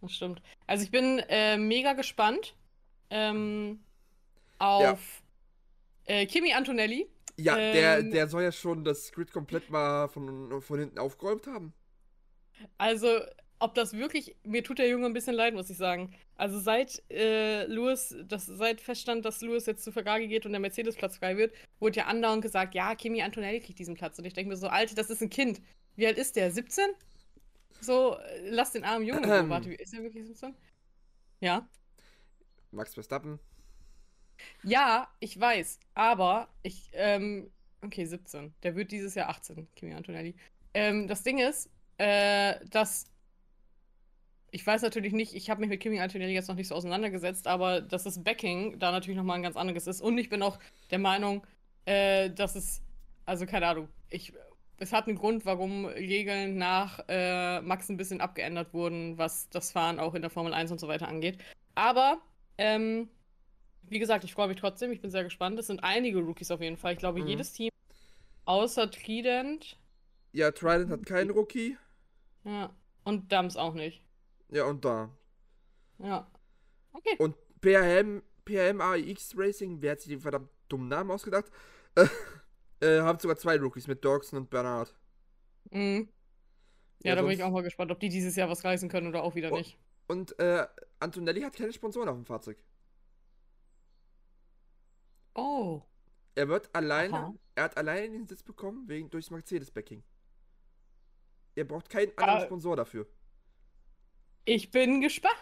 [0.00, 0.42] Das stimmt.
[0.66, 2.54] Also ich bin äh, mega gespannt
[3.10, 3.80] ähm,
[4.58, 5.22] auf
[6.06, 6.14] ja.
[6.14, 7.08] äh, Kimi Antonelli.
[7.36, 11.46] Ja, ähm, der, der soll ja schon das Grid komplett mal von, von hinten aufgeräumt
[11.46, 11.72] haben.
[12.78, 13.20] Also,
[13.58, 16.12] ob das wirklich, mir tut der Junge ein bisschen leid, muss ich sagen.
[16.36, 20.60] Also seit äh, Lewis, das, seit feststand, dass Lewis jetzt zu Ferrari geht und der
[20.60, 24.18] Mercedes-Platz frei wird, wurde ja andauernd gesagt, ja, Kimi Antonelli kriegt diesen Platz.
[24.18, 25.62] Und ich denke mir so, Alter, das ist ein Kind.
[25.96, 26.50] Wie alt ist der?
[26.50, 26.84] 17?
[27.80, 29.24] So, lass den armen Jungen.
[29.30, 29.48] Ähm.
[29.48, 30.54] Warte, ist er wirklich 17?
[31.40, 31.68] Ja.
[32.70, 33.38] Max Verstappen.
[34.62, 37.50] Ja, ich weiß, aber ich, ähm,
[37.82, 38.54] okay, 17.
[38.62, 40.34] Der wird dieses Jahr 18, Kimi Antonelli.
[40.72, 43.06] Ähm, das Ding ist, äh, dass
[44.54, 47.48] ich weiß natürlich nicht, ich habe mich mit Kimi Antonelli jetzt noch nicht so auseinandergesetzt,
[47.48, 50.00] aber dass das Backing da natürlich nochmal ein ganz anderes ist.
[50.00, 50.60] Und ich bin auch
[50.92, 51.44] der Meinung,
[51.86, 52.80] äh, dass es,
[53.26, 54.32] also keine Ahnung, ich,
[54.78, 59.72] es hat einen Grund, warum Regeln nach äh, Max ein bisschen abgeändert wurden, was das
[59.72, 61.38] Fahren auch in der Formel 1 und so weiter angeht.
[61.74, 62.18] Aber,
[62.56, 63.08] ähm,
[63.82, 65.58] wie gesagt, ich freue mich trotzdem, ich bin sehr gespannt.
[65.58, 66.92] Es sind einige Rookies auf jeden Fall.
[66.92, 67.26] Ich glaube, mhm.
[67.26, 67.70] jedes Team
[68.44, 69.76] außer Trident.
[70.30, 71.76] Ja, Trident hat keinen Rookie.
[72.44, 72.70] Ja,
[73.02, 74.04] und Dams auch nicht.
[74.48, 75.10] Ja, und da.
[75.98, 76.30] Ja.
[76.92, 77.16] Okay.
[77.18, 81.46] Und PRM, PRM AX Racing, wer hat sich den verdammt dummen Namen ausgedacht?
[82.80, 84.92] Äh, äh, haben sogar zwei Rookies mit Dorkson und Bernhard.
[85.70, 86.08] Mhm.
[87.04, 89.06] Ja, ja da bin ich auch mal gespannt, ob die dieses Jahr was reißen können
[89.06, 89.78] oder auch wieder und, nicht.
[90.08, 90.66] Und äh,
[90.98, 92.58] Antonelli hat keine Sponsoren auf dem Fahrzeug.
[95.34, 95.82] Oh.
[96.34, 97.34] Er wird alleine, Aha.
[97.54, 100.02] er hat alleine den Sitz bekommen wegen durchs Mercedes-Backing.
[101.54, 102.44] Er braucht keinen anderen ah.
[102.44, 103.06] Sponsor dafür.
[104.44, 105.34] Ich bin gespannt.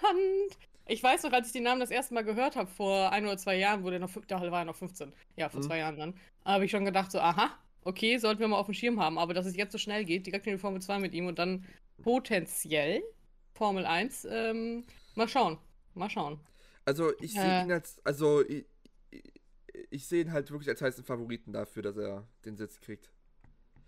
[0.86, 3.38] Ich weiß noch, als ich den Namen das erste Mal gehört habe, vor ein oder
[3.38, 5.12] zwei Jahren, wo der noch, da war er noch 15.
[5.36, 5.64] Ja, vor mhm.
[5.64, 6.14] zwei Jahren dann.
[6.44, 9.18] Habe ich schon gedacht, so, aha, okay, sollten wir mal auf dem Schirm haben.
[9.18, 11.38] Aber dass es jetzt so schnell geht, direkt in die Formel 2 mit ihm und
[11.38, 11.64] dann
[12.02, 13.02] potenziell
[13.54, 14.84] Formel 1, ähm,
[15.14, 15.58] mal schauen.
[15.94, 16.40] Mal schauen.
[16.84, 18.64] Also, ich sehe äh, ihn als, also, ich,
[19.10, 19.22] ich,
[19.90, 23.10] ich sehe ihn halt wirklich als heißen Favoriten dafür, dass er den Sitz kriegt.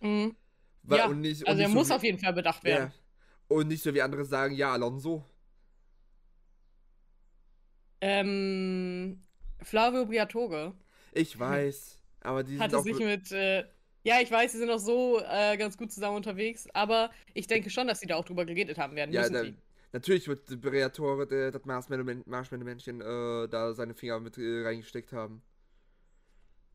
[0.00, 0.36] Mhm.
[0.82, 2.92] Weil, ja, nicht, also er so muss auf jeden Fall bedacht werden.
[2.94, 3.03] Ja.
[3.48, 5.24] Und nicht so wie andere sagen, ja, Alonso.
[8.00, 9.20] Ähm,
[9.62, 10.74] Flavio Briatore.
[11.12, 13.64] Ich weiß, aber die Hatte sich mit, äh,
[14.02, 17.70] ja, ich weiß, sie sind auch so äh, ganz gut zusammen unterwegs, aber ich denke
[17.70, 19.12] schon, dass sie da auch drüber geredet haben werden.
[19.12, 19.44] Ja, da,
[19.92, 25.40] natürlich wird Briatore, der, das Marshmallow-Männchen, äh, da seine Finger mit äh, reingesteckt haben.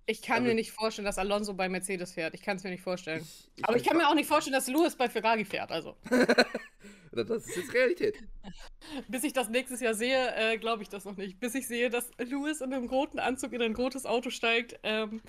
[0.10, 2.34] Ich kann aber mir nicht vorstellen, dass Alonso bei Mercedes fährt.
[2.34, 3.22] Ich kann es mir nicht vorstellen.
[3.22, 5.72] Ich, ich aber ich kann mir auch nicht vorstellen, dass Lewis bei Ferrari fährt.
[5.72, 5.98] Also.
[7.12, 8.18] das ist jetzt Realität.
[9.08, 11.40] Bis ich das nächstes Jahr sehe, äh, glaube ich das noch nicht.
[11.40, 14.80] Bis ich sehe, dass Lewis in einem roten Anzug in ein rotes Auto steigt.
[14.82, 15.22] Ähm,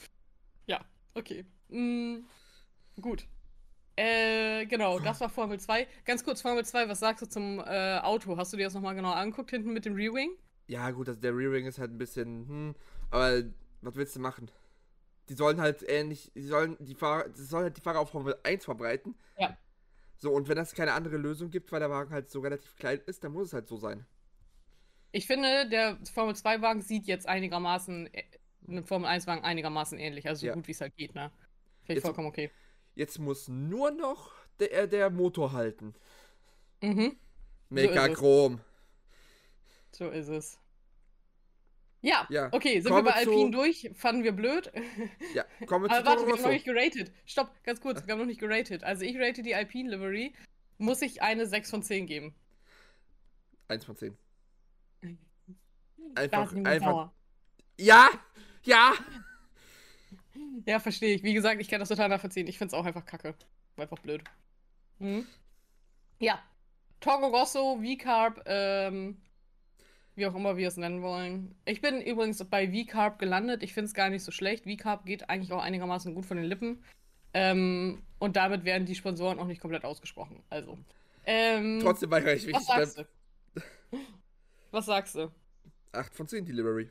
[0.67, 0.81] ja,
[1.13, 1.45] okay.
[1.69, 2.21] Mm,
[3.03, 3.27] gut.
[3.97, 5.87] Äh, genau, das war Formel 2.
[6.07, 8.39] Ganz kurz, Formel 2, was sagst du zum äh, Auto?
[8.39, 10.31] Hast du dir das nochmal genau angeguckt, hinten mit dem Rear-Wing?
[10.69, 12.75] Ja, gut, also der Rear-Wing ist halt ein bisschen, hm,
[13.11, 13.43] aber
[13.83, 14.51] was willst du machen?
[15.31, 18.65] Die sollen halt ähnlich, die sollen die Fahrer, sollen halt die Fahrer auf Formel 1
[18.65, 19.15] verbreiten.
[19.39, 19.57] Ja.
[20.17, 23.01] So, und wenn es keine andere Lösung gibt, weil der Wagen halt so relativ klein
[23.07, 24.05] ist, dann muss es halt so sein.
[25.13, 28.25] Ich finde, der Formel 2-Wagen sieht jetzt einigermaßen, äh,
[28.67, 30.55] einem Formel 1-Wagen einigermaßen ähnlich, also so ja.
[30.55, 31.31] gut wie es halt geht, ne?
[31.85, 32.51] Finde ich vollkommen okay.
[32.97, 35.95] Jetzt muss nur noch der, der Motor halten.
[36.83, 37.17] Mhm.
[37.69, 38.61] Mega so Chrom.
[39.93, 40.60] So ist es.
[42.03, 42.49] Ja, ja.
[42.53, 43.91] okay, sind wir bei Alpine durch?
[43.95, 44.73] Fanden wir blöd.
[45.35, 47.13] Ja, kommen wir zu Aber warte, wir haben noch nicht geratet.
[47.27, 48.83] Stopp, ganz kurz, wir haben noch nicht geratet.
[48.85, 50.33] Also ich rate die Alpine Livery.
[50.79, 52.35] Muss ich eine 6 von 10 geben?
[53.69, 54.17] 1 von 10.
[56.15, 57.11] Einfach, einfach.
[57.79, 58.09] Ja!
[58.65, 58.93] Ja!
[60.67, 61.23] Ja, verstehe ich.
[61.23, 62.47] Wie gesagt, ich kann das total nachvollziehen.
[62.47, 63.35] Ich finde es auch einfach kacke.
[63.77, 64.23] Einfach blöd.
[64.99, 65.27] Mhm.
[66.19, 66.43] Ja.
[67.01, 69.17] Togo Rosso, V-Carb, ähm,
[70.21, 71.57] wie auch immer wir es nennen wollen.
[71.65, 73.63] Ich bin übrigens bei V-Carb gelandet.
[73.63, 74.65] Ich finde es gar nicht so schlecht.
[74.65, 76.85] V-Carb geht eigentlich auch einigermaßen gut von den Lippen.
[77.33, 80.43] Ähm, und damit werden die Sponsoren auch nicht komplett ausgesprochen.
[80.51, 80.79] Also.
[81.25, 82.55] Ähm, Trotzdem war ich wichtig.
[82.55, 83.05] Was sagst du?
[84.71, 85.33] was sagst du?
[85.93, 86.91] 8 von 10 Delivery.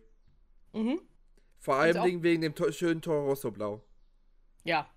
[0.74, 1.00] Mhm.
[1.60, 3.84] Vor allem Dingen wegen dem schönen Toro Rosso Blau.
[4.64, 4.90] Ja.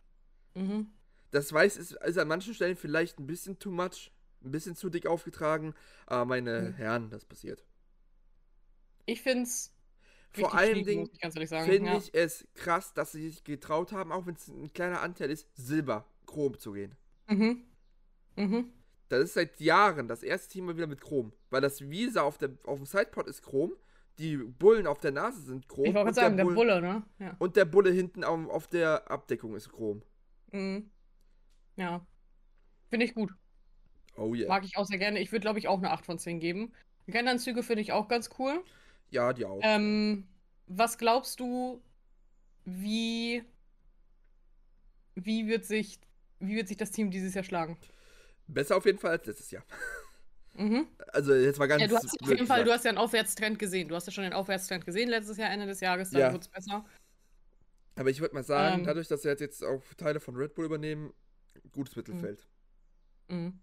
[0.54, 0.88] Mhm.
[1.30, 4.10] Das Weiß ist, ist an manchen Stellen vielleicht ein bisschen too much,
[4.44, 5.74] ein bisschen zu dick aufgetragen,
[6.06, 6.74] aber meine mhm.
[6.74, 7.64] Herren, das passiert.
[9.06, 9.74] Ich finde es.
[10.34, 11.98] Vor allen Dingen finde ja.
[11.98, 15.46] ich es krass, dass sie sich getraut haben, auch wenn es ein kleiner Anteil ist,
[15.54, 16.94] Silber, Chrom zu gehen.
[17.28, 17.64] Mhm.
[18.36, 18.72] Mhm.
[19.10, 21.34] Das ist seit Jahren das erste Team mal wieder mit Chrom.
[21.50, 23.74] Weil das Visa auf, der, auf dem Sidepod ist Chrom,
[24.18, 25.84] die Bullen auf der Nase sind Chrom.
[25.84, 27.02] Ich wollte sagen, der, Bull der, Bulle, ne?
[27.18, 27.36] Ja.
[27.38, 30.02] Und der Bulle hinten auf, auf der Abdeckung ist Chrom.
[30.50, 30.90] Mhm.
[31.76, 32.06] Ja.
[32.88, 33.32] Finde ich gut.
[34.16, 34.48] Oh yeah.
[34.48, 35.18] Mag ich auch sehr gerne.
[35.20, 36.72] Ich würde, glaube ich, auch eine 8 von 10 geben.
[37.08, 38.62] Rennanzüge finde ich auch ganz cool.
[39.12, 39.60] Ja, die auch.
[39.62, 40.26] Ähm,
[40.66, 41.82] was glaubst du,
[42.64, 43.44] wie,
[45.14, 46.00] wie, wird sich,
[46.40, 47.76] wie wird sich das Team dieses Jahr schlagen?
[48.46, 49.64] Besser auf jeden Fall als letztes Jahr.
[50.54, 50.86] Mhm.
[51.14, 51.80] Also jetzt war ganz.
[51.80, 53.88] Ja, du hast auf jeden Fall, du hast ja einen Aufwärtstrend gesehen.
[53.88, 56.30] Du hast ja schon den Aufwärtstrend gesehen letztes Jahr, Ende des Jahres, dann ja.
[56.30, 56.84] wird es besser.
[57.96, 60.66] Aber ich würde mal sagen, ähm, dadurch, dass sie jetzt auch Teile von Red Bull
[60.66, 61.14] übernehmen,
[61.72, 62.46] gutes Mittelfeld.
[63.28, 63.60] Mhm.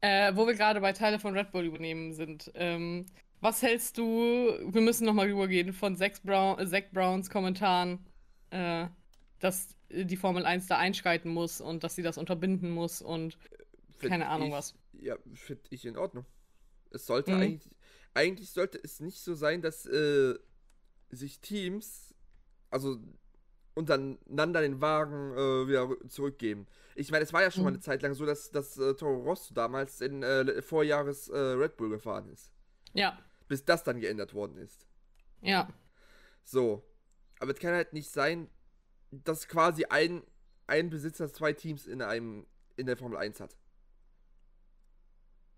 [0.00, 2.50] Äh, wo wir gerade bei Teile von Red Bull übernehmen sind.
[2.54, 3.04] Ähm,
[3.40, 8.04] was hältst du, wir müssen nochmal rübergehen, von Zach, Brown, Zach Browns Kommentaren,
[8.50, 8.86] äh,
[9.38, 13.38] dass die Formel 1 da einschreiten muss und dass sie das unterbinden muss und
[13.98, 14.74] find keine Ahnung ich, was.
[14.92, 16.24] Ja, finde ich in Ordnung.
[16.90, 17.40] Es sollte mhm.
[17.40, 17.70] eigentlich,
[18.14, 20.34] eigentlich sollte es nicht so sein, dass äh,
[21.10, 22.14] sich Teams,
[22.70, 22.98] also
[23.74, 26.66] untereinander den Wagen äh, wieder zurückgeben.
[26.94, 27.64] Ich meine, es war ja schon mhm.
[27.64, 31.36] mal eine Zeit lang so, dass, dass äh, Toro Rosso damals in äh, Vorjahres äh,
[31.36, 32.55] Red Bull gefahren ist.
[32.96, 33.18] Ja.
[33.48, 34.86] Bis das dann geändert worden ist.
[35.40, 35.68] Ja.
[36.44, 36.82] So.
[37.38, 38.48] Aber es kann halt nicht sein,
[39.10, 40.22] dass quasi ein,
[40.66, 43.56] ein Besitzer zwei Teams in einem in der Formel 1 hat.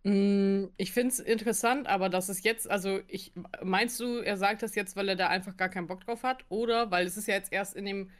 [0.04, 4.62] Mm, ich finde es interessant, aber das ist jetzt, also ich meinst du, er sagt
[4.62, 6.44] das jetzt, weil er da einfach gar keinen Bock drauf hat?
[6.48, 8.10] Oder weil es ist ja jetzt erst in dem,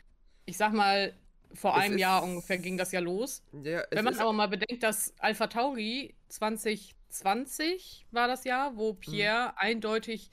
[0.44, 1.14] ich sag mal,
[1.54, 3.42] vor es einem Jahr ungefähr ging das ja los.
[3.52, 9.00] Ja, Wenn man aber mal bedenkt, dass Alpha Tauri 2020 war das Jahr, wo mhm.
[9.00, 9.54] Pierre mhm.
[9.56, 10.30] eindeutig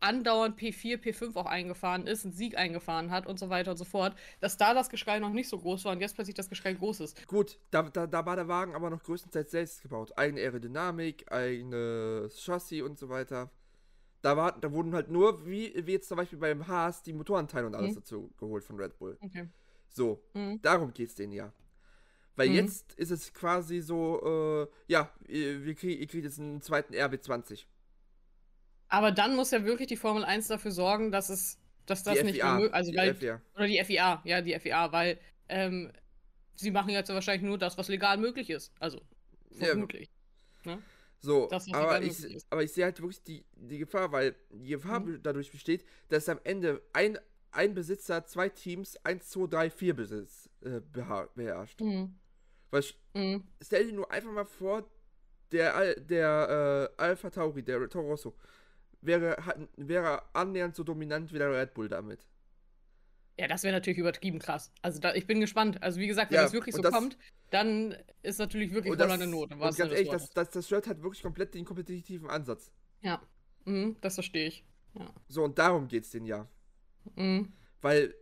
[0.00, 3.84] andauernd P4, P5 auch eingefahren ist, einen Sieg eingefahren hat und so weiter und so
[3.84, 6.72] fort, dass da das Geschrei noch nicht so groß war und jetzt plötzlich das Geschrei
[6.72, 7.26] groß ist.
[7.28, 10.12] Gut, da, da, da war der Wagen aber noch größtenteils selbst gebaut.
[10.16, 13.50] Eigene Aerodynamik, eigenes Chassis und so weiter.
[14.22, 17.66] Da, war, da wurden halt nur, wie, wie jetzt zum Beispiel beim Haas, die Motorenteile
[17.66, 17.96] und alles mhm.
[17.96, 19.18] dazu geholt von Red Bull.
[19.20, 19.48] Okay.
[19.90, 20.60] So, mhm.
[20.62, 21.52] darum geht's denen ja.
[22.36, 22.54] Weil mhm.
[22.54, 27.64] jetzt ist es quasi so, äh, ja, ihr, krieg, ihr kriegt jetzt einen zweiten RB20.
[28.88, 32.42] Aber dann muss ja wirklich die Formel 1 dafür sorgen, dass es, dass das nicht
[32.42, 33.40] möglich also weil, FIA.
[33.54, 35.92] Oder die FIA, ja, die FIA, weil ähm,
[36.54, 38.72] sie machen jetzt wahrscheinlich nur das, was legal möglich ist.
[38.80, 39.00] Also,
[39.52, 40.10] vermutlich.
[40.64, 40.76] Ja.
[40.76, 40.82] Ne?
[41.22, 42.16] So, das, aber, ich,
[42.48, 45.22] aber ich sehe halt wirklich die, die Gefahr, weil die Gefahr mhm.
[45.22, 47.18] dadurch besteht, dass am Ende ein,
[47.52, 50.80] ein Besitzer zwei Teams 1, 2, 3, 4 Besitz äh,
[51.34, 51.80] beherrscht.
[51.80, 52.14] Mhm.
[52.70, 52.84] Weil
[53.14, 53.44] mhm.
[53.62, 54.88] stell dir nur einfach mal vor,
[55.52, 58.36] der, der äh, Alpha Tauri, der Toro Rosso,
[59.00, 59.36] wäre,
[59.76, 62.26] wäre annähernd so dominant wie der Red Bull damit.
[63.38, 64.70] Ja, das wäre natürlich übertrieben krass.
[64.82, 65.82] Also da, ich bin gespannt.
[65.82, 67.16] Also wie gesagt, wenn ja, das wirklich so das, kommt,
[67.50, 69.52] dann ist natürlich wirklich voll eine Not.
[69.52, 72.70] Und ganz ehrlich, das, das, das Shirt hat wirklich komplett den kompetitiven Ansatz.
[73.00, 73.22] Ja,
[73.64, 74.64] mhm, das verstehe ich.
[74.94, 75.06] Ja.
[75.28, 76.46] So, und darum geht es den ja.
[77.16, 77.52] Mhm.
[77.80, 78.14] Weil,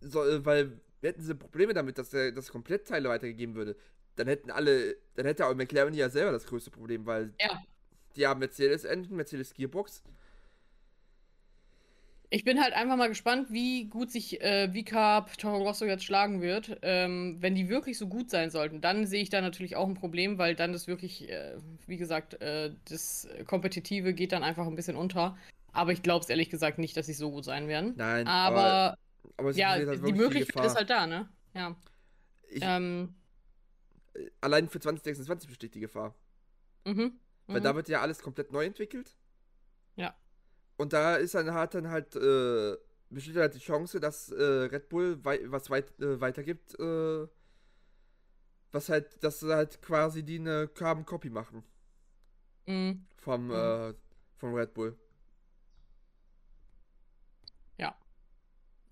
[0.00, 3.76] so, äh, weil hätten sie Probleme damit, dass der, das Komplettteile weitergegeben würde,
[4.16, 7.60] dann hätten alle, dann hätte auch McLaren ja selber das größte Problem, weil ja.
[8.16, 10.02] die haben Mercedes-Engine, Mercedes Gearbox.
[12.34, 16.40] Ich bin halt einfach mal gespannt, wie gut sich äh, V-Carb Toro Rosso jetzt schlagen
[16.40, 16.78] wird.
[16.80, 19.92] Ähm, wenn die wirklich so gut sein sollten, dann sehe ich da natürlich auch ein
[19.92, 24.76] Problem, weil dann ist wirklich, äh, wie gesagt, äh, das Kompetitive geht dann einfach ein
[24.76, 25.36] bisschen unter.
[25.72, 27.94] Aber ich glaube es ehrlich gesagt nicht, dass sie so gut sein werden.
[27.96, 28.98] Nein, aber, aber,
[29.36, 31.28] aber ja, halt die Möglichkeit die ist halt da, ne?
[31.54, 31.76] Ja.
[32.48, 33.14] Ich, ähm,
[34.40, 36.14] allein für 2026 besteht die Gefahr.
[36.84, 37.18] Mhm.
[37.46, 37.64] Weil mhm.
[37.64, 39.16] da wird ja alles komplett neu entwickelt.
[39.96, 40.14] Ja.
[40.76, 42.76] Und da ist dann hat dann halt äh,
[43.12, 47.26] besteht halt die Chance, dass äh, Red Bull wei was weit, äh, weitergibt, äh,
[48.72, 51.62] was halt, dass halt quasi die eine Carbon Copy machen.
[52.66, 53.06] Mhm.
[53.16, 53.52] Vom, mhm.
[53.52, 53.94] Äh,
[54.36, 54.98] vom Red Bull.
[57.78, 57.96] Ja.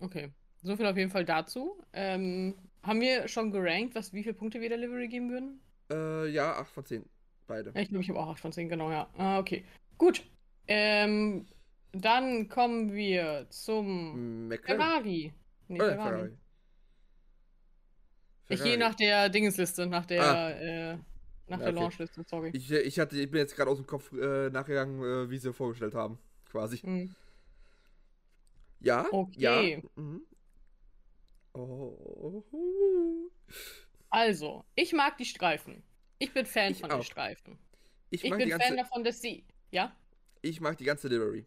[0.01, 0.31] Okay.
[0.63, 1.81] So viel auf jeden Fall dazu.
[1.93, 5.61] Ähm, haben wir schon gerankt, was, wie viele Punkte wir der Livery geben würden?
[5.91, 7.05] Äh, ja, 8 von 10.
[7.47, 7.71] Beide.
[7.75, 9.09] Ich glaube, ich habe auch 8 von 10, genau, ja.
[9.17, 9.63] Ah, okay.
[9.97, 10.23] Gut.
[10.67, 11.45] Ähm,
[11.91, 14.81] dann kommen wir zum McLaren.
[14.81, 15.33] Ferrari.
[15.67, 15.97] Nee, äh, Ferrari.
[15.97, 16.37] Ferrari.
[18.49, 20.49] Ich gehe nach der Dingesliste, nach der, ah.
[20.51, 20.97] äh,
[21.47, 21.79] nach ja, der okay.
[21.79, 22.51] Launchliste, sorry.
[22.53, 25.53] Ich, ich, hatte, ich bin jetzt gerade aus dem Kopf äh, nachgegangen, äh, wie sie
[25.53, 26.17] vorgestellt haben,
[26.49, 26.77] quasi.
[26.77, 27.15] Hm.
[28.81, 29.35] Ja, okay.
[29.37, 29.81] ja.
[29.95, 30.21] Mhm.
[31.53, 32.43] Oh.
[34.09, 35.83] Also, ich mag die Streifen.
[36.19, 36.99] Ich bin Fan ich von auch.
[36.99, 37.57] den Streifen.
[38.09, 38.67] Ich, ich bin ganze...
[38.67, 39.45] Fan davon, dass sie.
[39.71, 39.95] Ja?
[40.41, 41.45] Ich mag die ganze Livery.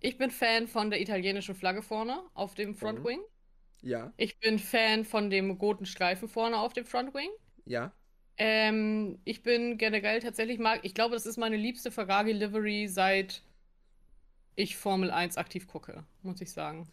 [0.00, 3.18] Ich bin Fan von der italienischen Flagge vorne auf dem Frontwing.
[3.18, 3.88] Mhm.
[3.88, 4.12] Ja.
[4.16, 7.30] Ich bin Fan von dem roten Streifen vorne auf dem Frontwing.
[7.64, 7.92] Ja.
[8.38, 13.42] Ähm, ich bin generell tatsächlich mag, ich glaube, das ist meine liebste Ferrari Livery seit
[14.56, 16.88] ich Formel 1 aktiv gucke, muss ich sagen.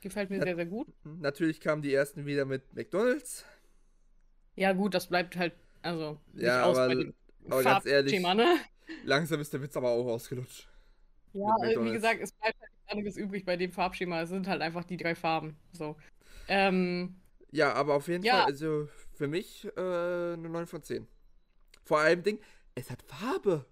[0.00, 0.88] Gefällt mir Na sehr, sehr gut.
[1.04, 3.44] Natürlich kamen die ersten wieder mit McDonalds.
[4.56, 7.04] Ja, gut, das bleibt halt, also, ja, aber,
[7.48, 8.56] aber ganz ehrlich, ne?
[9.04, 10.68] langsam ist der Witz aber auch ausgelutscht.
[11.32, 14.22] Ja, wie gesagt, es bleibt halt nichts anderes übrig bei dem Farbschema.
[14.22, 15.56] Es sind halt einfach die drei Farben.
[15.72, 15.96] So.
[16.48, 17.14] Ähm,
[17.52, 18.38] ja, aber auf jeden ja.
[18.38, 21.06] Fall, also für mich äh, eine 9 von 10.
[21.84, 22.40] Vor allem Ding,
[22.74, 23.64] es hat Farbe.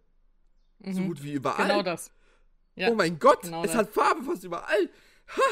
[0.79, 0.92] Mhm.
[0.92, 1.66] So gut wie überall.
[1.66, 2.12] Genau das.
[2.78, 3.78] Ja, oh mein Gott, genau es das.
[3.78, 4.90] hat Farbe fast überall.
[5.36, 5.42] Ha!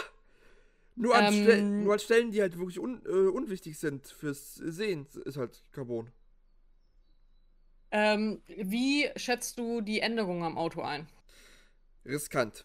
[0.94, 4.54] Nur an, ähm, Stellen, nur an Stellen, die halt wirklich un, äh, unwichtig sind fürs
[4.54, 6.10] Sehen, ist halt Carbon.
[7.90, 11.06] Ähm, wie schätzt du die Änderungen am Auto ein?
[12.04, 12.64] Riskant.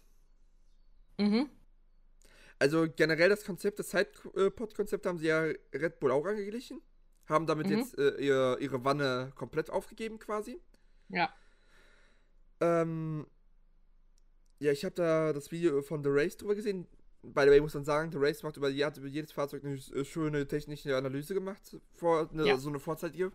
[1.18, 1.50] Mhm.
[2.60, 5.42] Also generell das Konzept, das Sidepod-Konzept haben sie ja
[5.74, 6.82] Red Bull auch angeglichen.
[7.28, 7.80] Haben damit mhm.
[7.80, 10.60] jetzt äh, ihr, ihre Wanne komplett aufgegeben quasi.
[11.10, 11.34] Ja.
[12.60, 13.26] Ähm,
[14.62, 16.86] ja, ich habe da das Video von The Race drüber gesehen.
[17.24, 19.76] By the way, muss man sagen, The Race macht über, hat über jedes Fahrzeug eine
[19.76, 22.58] äh, schöne technische Analyse gemacht, vor, eine, ja.
[22.58, 23.32] so eine Vorzeitige,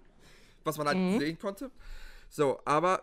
[0.62, 1.18] was man halt mhm.
[1.18, 1.70] sehen konnte.
[2.28, 3.02] So, aber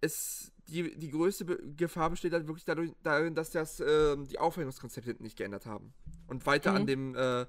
[0.00, 5.22] es, die, die größte Gefahr besteht halt wirklich dadurch, darin, dass das, äh, die Aufhängungskonzepte
[5.22, 5.92] nicht geändert haben.
[6.26, 6.76] Und weiter mhm.
[6.76, 7.46] an dem, äh,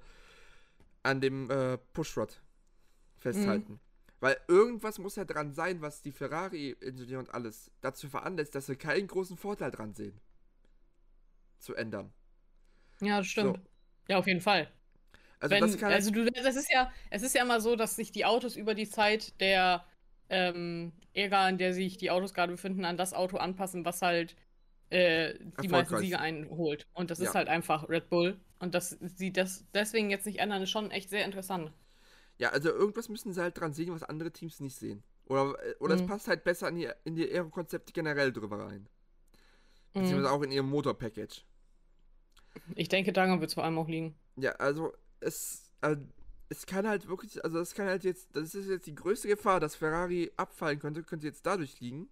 [1.04, 2.42] an dem äh, Pushrod
[3.16, 3.74] festhalten.
[3.74, 3.87] Mhm.
[4.20, 8.76] Weil irgendwas muss ja dran sein, was die Ferrari-Ingenieure und alles dazu veranlasst, dass sie
[8.76, 10.20] keinen großen Vorteil dran sehen
[11.60, 12.12] zu ändern.
[13.02, 13.58] Ja, das stimmt.
[13.58, 13.64] So.
[14.08, 14.72] Ja, auf jeden Fall.
[15.40, 18.12] Also, Wenn, das, also du, das ist ja, es ist ja immer so, dass sich
[18.12, 19.86] die Autos über die Zeit der
[20.30, 24.36] ähm, Ära, in der sich die Autos gerade befinden, an das Auto anpassen, was halt
[24.90, 26.88] äh, die meisten Siege einholt.
[26.94, 27.26] Und das ja.
[27.26, 28.40] ist halt einfach Red Bull.
[28.60, 31.72] Und dass sie das deswegen jetzt nicht ändern, ist schon echt sehr interessant.
[32.40, 35.04] Ja, also irgendwas müssen sie halt dran sehen, was andere Teams nicht sehen.
[35.26, 36.02] Oder, äh, oder mhm.
[36.02, 38.88] es passt halt besser in die, in die Aero-Konzepte generell drüber rein.
[39.94, 40.34] Beziehungsweise mhm.
[40.34, 41.46] auch in ihrem Motor-Package.
[42.76, 44.16] Ich denke, daran wird es vor allem auch liegen.
[44.36, 46.02] Ja, also es, also,
[46.50, 49.60] es kann halt wirklich, also es kann halt jetzt, das ist jetzt die größte Gefahr,
[49.60, 52.10] dass Ferrari abfallen könnte, könnte jetzt dadurch liegen.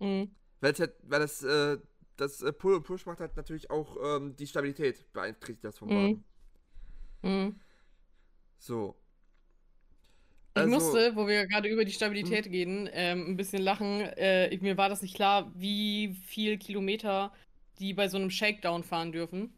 [0.00, 0.30] Mhm.
[0.60, 1.78] Weil es halt, weil das, äh,
[2.16, 5.88] das äh, Pull und Push macht halt natürlich auch ähm, die Stabilität beeinträchtigt das vom
[5.88, 5.92] mhm.
[5.92, 6.24] Wagen.
[7.22, 7.60] Mhm.
[8.58, 8.96] So.
[10.54, 12.52] Also, ich musste, wo wir gerade über die Stabilität mhm.
[12.52, 14.00] reden, ähm, ein bisschen lachen.
[14.00, 17.32] Äh, mir war das nicht klar, wie viel Kilometer
[17.78, 19.52] die bei so einem Shakedown fahren dürfen.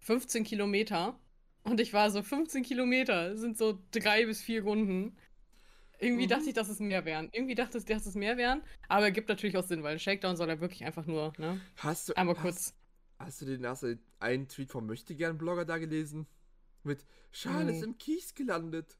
[0.00, 1.18] 15 Kilometer.
[1.64, 5.16] Und ich war so, 15 Kilometer sind so drei bis vier Runden.
[5.98, 6.30] Irgendwie mhm.
[6.30, 7.28] dachte ich, dass es mehr wären.
[7.32, 8.62] Irgendwie dachte ich, dass es mehr wären.
[8.88, 11.60] Aber er gibt natürlich auch Sinn, weil Shakedown soll er wirklich einfach nur, ne?
[11.76, 12.16] Hast du.
[12.16, 12.74] Einmal hast, kurz.
[13.18, 16.26] Hast du den hast du einen Tweet vom Möchtegern-Blogger da gelesen?
[16.84, 17.84] Mit Charles mhm.
[17.84, 18.96] im Kies gelandet.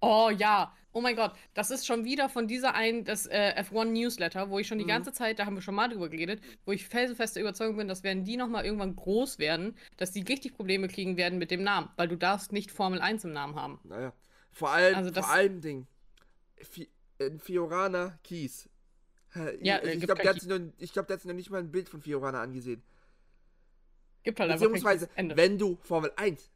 [0.00, 3.86] Oh ja, oh mein Gott, das ist schon wieder von dieser einen, das äh, F1
[3.86, 4.88] Newsletter, wo ich schon die mhm.
[4.88, 8.02] ganze Zeit, da haben wir schon mal drüber geredet, wo ich felsenfeste Überzeugung bin, dass
[8.02, 11.88] wenn die nochmal irgendwann groß werden, dass die richtig Probleme kriegen werden mit dem Namen,
[11.96, 13.80] weil du darfst nicht Formel 1 im Namen haben.
[13.84, 14.12] Naja,
[14.50, 15.86] vor allem, also vor allem Ding,
[16.56, 16.88] Fi
[17.38, 18.68] Fiorana Kies.
[19.60, 22.00] Ja, ich, ich glaube, der, glaub, der hat sich noch nicht mal ein Bild von
[22.00, 22.82] Fiorana angesehen.
[24.22, 26.50] Gibt halt Beziehungsweise, wenn du Formel 1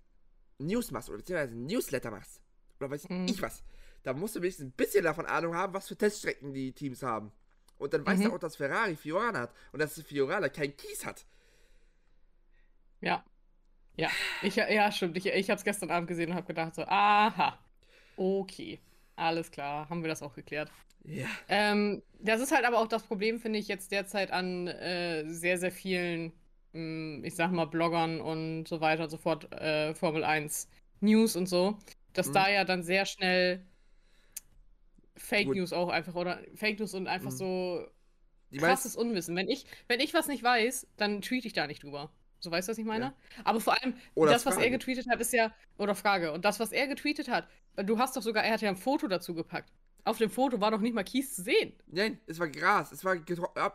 [0.59, 2.42] News machst oder beziehungsweise Newsletter machst,
[2.83, 3.27] oder weiß mhm.
[3.27, 3.63] ich was,
[4.03, 7.33] da musst du wenigstens ein bisschen davon Ahnung haben, was für Teststrecken die Teams haben.
[7.79, 8.07] Und dann mhm.
[8.07, 8.35] weißt du mhm.
[8.35, 11.25] auch, dass Ferrari Fiorana hat und dass Fiorana kein Kies hat.
[13.01, 13.25] Ja.
[13.97, 14.09] Ja,
[14.41, 15.19] ich, ja, stimmt.
[15.19, 17.59] Ich, ich habe es gestern Abend gesehen und habe gedacht so, aha,
[18.17, 18.81] okay,
[19.17, 20.71] alles klar, haben wir das auch geklärt.
[21.05, 21.27] Ja.
[21.49, 25.59] Ähm, das ist halt aber auch das Problem, finde ich, jetzt derzeit an äh, sehr,
[25.59, 26.33] sehr vielen
[26.73, 30.69] hm, ich sag mal, Bloggern und so weiter und so fort, äh, Formel 1
[31.01, 31.77] News und so,
[32.13, 32.33] dass mhm.
[32.33, 33.65] da ja dann sehr schnell
[35.17, 35.57] Fake Gut.
[35.57, 37.37] News auch einfach oder Fake News und einfach mhm.
[37.37, 37.87] so
[38.57, 39.37] krasses Unwissen.
[39.37, 42.13] Wenn ich, wenn ich was nicht weiß, dann tweete ich da nicht drüber.
[42.41, 43.05] So weißt du, was ich meine?
[43.05, 43.15] Ja.
[43.45, 44.57] Aber vor allem, oder das, Frage.
[44.57, 47.99] was er getweetet hat, ist ja, oder Frage, und das, was er getweetet hat, du
[47.99, 49.73] hast doch sogar, er hat ja ein Foto dazu gepackt.
[50.05, 51.73] Auf dem Foto war doch nicht mal Kies zu sehen.
[51.87, 53.15] Nein, es war Gras, es war,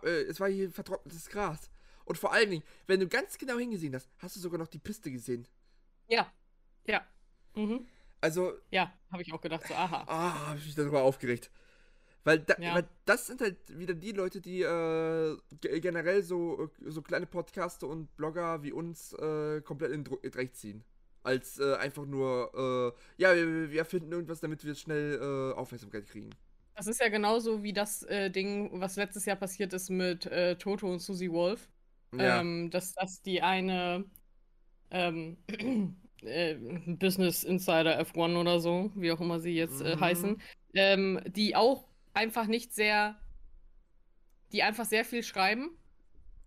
[0.03, 1.69] äh, es war hier vertrocknetes Gras.
[2.03, 4.79] Und vor allen Dingen, wenn du ganz genau hingesehen hast, hast du sogar noch die
[4.79, 5.47] Piste gesehen.
[6.09, 6.31] Ja.
[6.85, 7.05] Ja.
[7.55, 7.87] Mhm.
[8.21, 8.53] Also.
[8.71, 10.05] Ja, habe ich auch gedacht, so, aha.
[10.07, 11.51] Ah, habe ich mich darüber aufgeregt.
[12.23, 12.75] Weil, da, ja.
[12.75, 15.37] weil, das sind halt wieder die Leute, die äh,
[15.79, 20.83] generell so, so kleine Podcaster und Blogger wie uns äh, komplett in Dreck ziehen.
[21.23, 26.05] Als äh, einfach nur, äh, ja, wir, wir erfinden irgendwas, damit wir schnell äh, Aufmerksamkeit
[26.05, 26.31] kriegen.
[26.75, 30.91] Das ist ja genauso wie das äh, Ding, was letztes Jahr passiert ist mit Toto
[30.91, 31.69] und Susie Wolf.
[32.13, 32.39] Ja.
[32.39, 34.05] Ähm, dass das die eine
[34.91, 35.37] ähm,
[36.23, 36.55] äh,
[36.85, 39.99] Business Insider F1 oder so, wie auch immer sie jetzt äh, mhm.
[39.99, 40.41] heißen,
[40.73, 43.15] ähm, die auch einfach nicht sehr,
[44.51, 45.69] die einfach sehr viel schreiben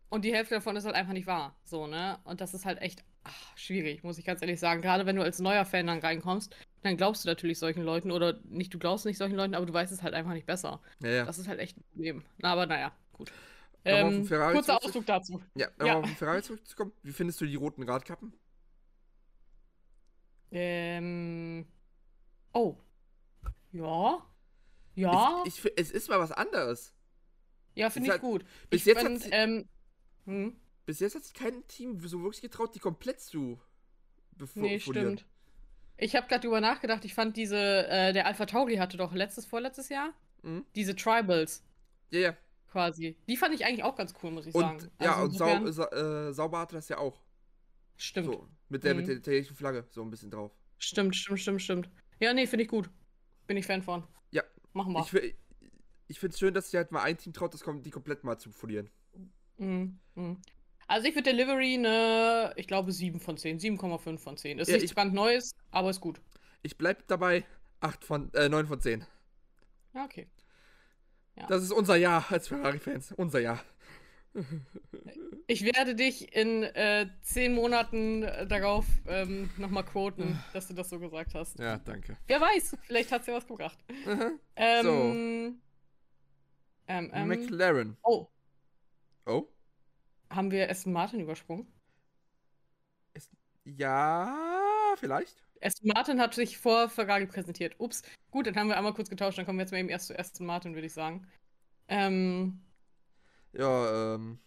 [0.09, 1.57] und die Hälfte davon ist halt einfach nicht wahr.
[1.65, 2.19] So, ne?
[2.25, 4.83] Und das ist halt echt ach, schwierig, muss ich ganz ehrlich sagen.
[4.83, 8.41] Gerade wenn du als neuer Fan dann reinkommst, dann glaubst du natürlich solchen Leuten oder
[8.45, 10.81] nicht, du glaubst nicht solchen Leuten, aber du weißt es halt einfach nicht besser.
[11.03, 11.25] Ja, ja.
[11.25, 12.25] Das ist halt echt ein Problem.
[12.39, 13.31] Na, aber naja, gut.
[13.85, 15.41] Ähm, kurzer Ausdruck dazu.
[15.55, 15.99] Ja, um ja.
[15.99, 16.93] auf den Ferrari zurückzukommen.
[17.03, 18.33] Wie findest du die roten Radkappen?
[20.51, 21.67] Ähm.
[22.53, 22.77] Oh.
[23.73, 24.27] Ja.
[24.95, 25.43] Ja.
[25.47, 26.93] Ich, ich, es ist mal was anderes.
[27.75, 28.45] Ja, finde ich halt, gut.
[28.69, 29.69] Bis, ich jetzt find, ähm,
[30.25, 30.57] hm?
[30.87, 33.61] bis jetzt hat sich kein Team so wirklich getraut, die komplett zu
[34.55, 35.27] Nee, stimmt.
[35.97, 37.05] Ich habe gerade drüber nachgedacht.
[37.05, 40.65] Ich fand diese, äh, der Alpha Tauri hatte doch letztes, vorletztes Jahr mhm.
[40.75, 41.63] diese Tribals.
[42.11, 42.37] Ja, ja
[42.71, 43.17] quasi.
[43.29, 44.91] Die fand ich eigentlich auch ganz cool, muss ich und, sagen.
[45.01, 47.21] Ja, also und Sau, Sa äh, Sauber hatte das ja auch.
[48.01, 48.27] Stimmt.
[48.27, 49.01] So, mit der, mhm.
[49.01, 50.53] mit der italienischen Flagge so ein bisschen drauf.
[50.79, 51.91] Stimmt, stimmt, stimmt, stimmt.
[52.19, 52.89] Ja, nee, finde ich gut.
[53.47, 54.05] Bin ich Fan von.
[54.31, 54.43] Ja.
[54.73, 55.23] Machen wir.
[55.23, 55.35] Ich,
[56.09, 58.25] ich finde es schön, dass sich halt mal ein Team traut, das kommt, die komplett
[58.25, 58.89] mal zu folieren.
[59.59, 59.99] Mhm.
[60.15, 60.39] Mhm.
[60.87, 64.59] Also ich würde Delivery eine, ich glaube 7 von 10, 7,5 von 10.
[64.59, 66.21] Ist ja, nichts ganz Neues, aber ist gut.
[66.63, 67.45] Ich bleib dabei
[67.81, 69.05] 8 von, äh, 9 von 10.
[69.95, 70.27] Ja, okay.
[71.37, 71.47] Ja.
[71.47, 73.13] Das ist unser Jahr als Ferrari-Fans.
[73.13, 73.63] Unser Jahr.
[75.47, 80.89] Ich werde dich in äh, zehn Monaten äh, darauf ähm, nochmal quoten, dass du das
[80.89, 81.59] so gesagt hast.
[81.59, 82.17] Ja, danke.
[82.29, 83.77] Wer weiß, vielleicht hat es ja was gebracht.
[84.55, 84.91] Ähm, so.
[86.87, 87.97] Ähm, ähm, McLaren.
[88.05, 88.29] Oh.
[89.27, 89.49] Oh?
[90.31, 91.67] Haben wir Aston Martin übersprungen?
[93.13, 93.29] Es,
[93.65, 95.43] ja, vielleicht.
[95.61, 97.75] Aston Martin hat sich vor Ferrari präsentiert.
[97.79, 98.03] Ups.
[98.31, 99.39] Gut, dann haben wir einmal kurz getauscht.
[99.39, 101.27] Dann kommen wir jetzt mal eben erst zu Aston Martin, würde ich sagen.
[101.89, 102.61] Ähm.
[103.53, 104.39] Ja, ähm.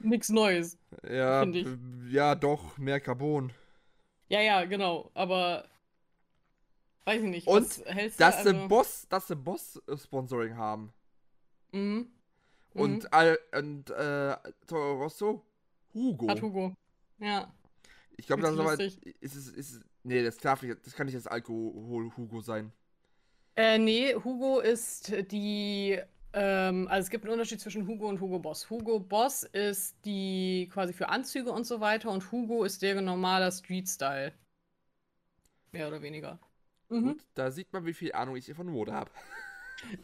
[0.00, 0.78] Nichts Neues.
[1.08, 1.44] Ja,
[2.10, 3.52] ja, doch, mehr Carbon.
[4.28, 5.10] Ja, ja, genau.
[5.14, 5.68] Aber.
[7.04, 7.46] Weiß ich nicht.
[7.46, 8.50] Und dass du, also...
[8.50, 10.92] sie Boss, dass sie Boss-Sponsoring haben.
[11.72, 12.08] Mhm.
[12.72, 13.08] Und, mhm.
[13.10, 14.36] Al und äh,
[14.66, 15.44] Toro Rosso,
[15.92, 16.28] Hugo.
[16.28, 16.74] Hat Hugo.
[17.18, 17.52] Ja.
[18.16, 18.80] Ich glaube, das ist aber.
[18.80, 22.72] Ist es, ist, nee, das darf nicht, das kann nicht das Alkohol-Hugo sein.
[23.56, 26.00] Äh, nee, Hugo ist die.
[26.36, 28.68] Ähm, also es gibt einen Unterschied zwischen Hugo und Hugo Boss.
[28.68, 33.52] Hugo Boss ist die quasi für Anzüge und so weiter und Hugo ist der normaler
[33.52, 34.32] Street-Style.
[35.70, 36.40] Mehr oder weniger.
[36.88, 37.04] Mhm.
[37.04, 39.10] Gut, da sieht man, wie viel Ahnung ich hier von Mode habe.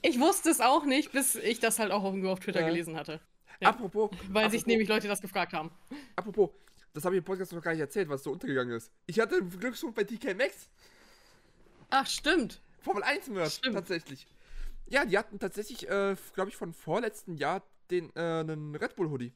[0.03, 2.67] Ich wusste es auch nicht, bis ich das halt auch auf, auf Twitter ja.
[2.67, 3.19] gelesen hatte.
[3.61, 3.71] Ja.
[3.71, 4.11] Apropos.
[4.29, 5.71] Weil apropos, sich nämlich Leute das gefragt haben.
[6.17, 6.51] Apropos,
[6.93, 8.93] das habe ich im Podcast noch gar nicht erzählt, was so untergegangen ist.
[9.07, 10.69] Ich hatte einen Glücksruf bei TK Max.
[11.89, 12.61] Ach, stimmt.
[12.81, 14.27] Formel 1 Merch, tatsächlich.
[14.91, 19.09] Ja, die hatten tatsächlich, äh, glaube ich, von vorletzten Jahr den, äh, einen Red Bull
[19.09, 19.33] Hoodie.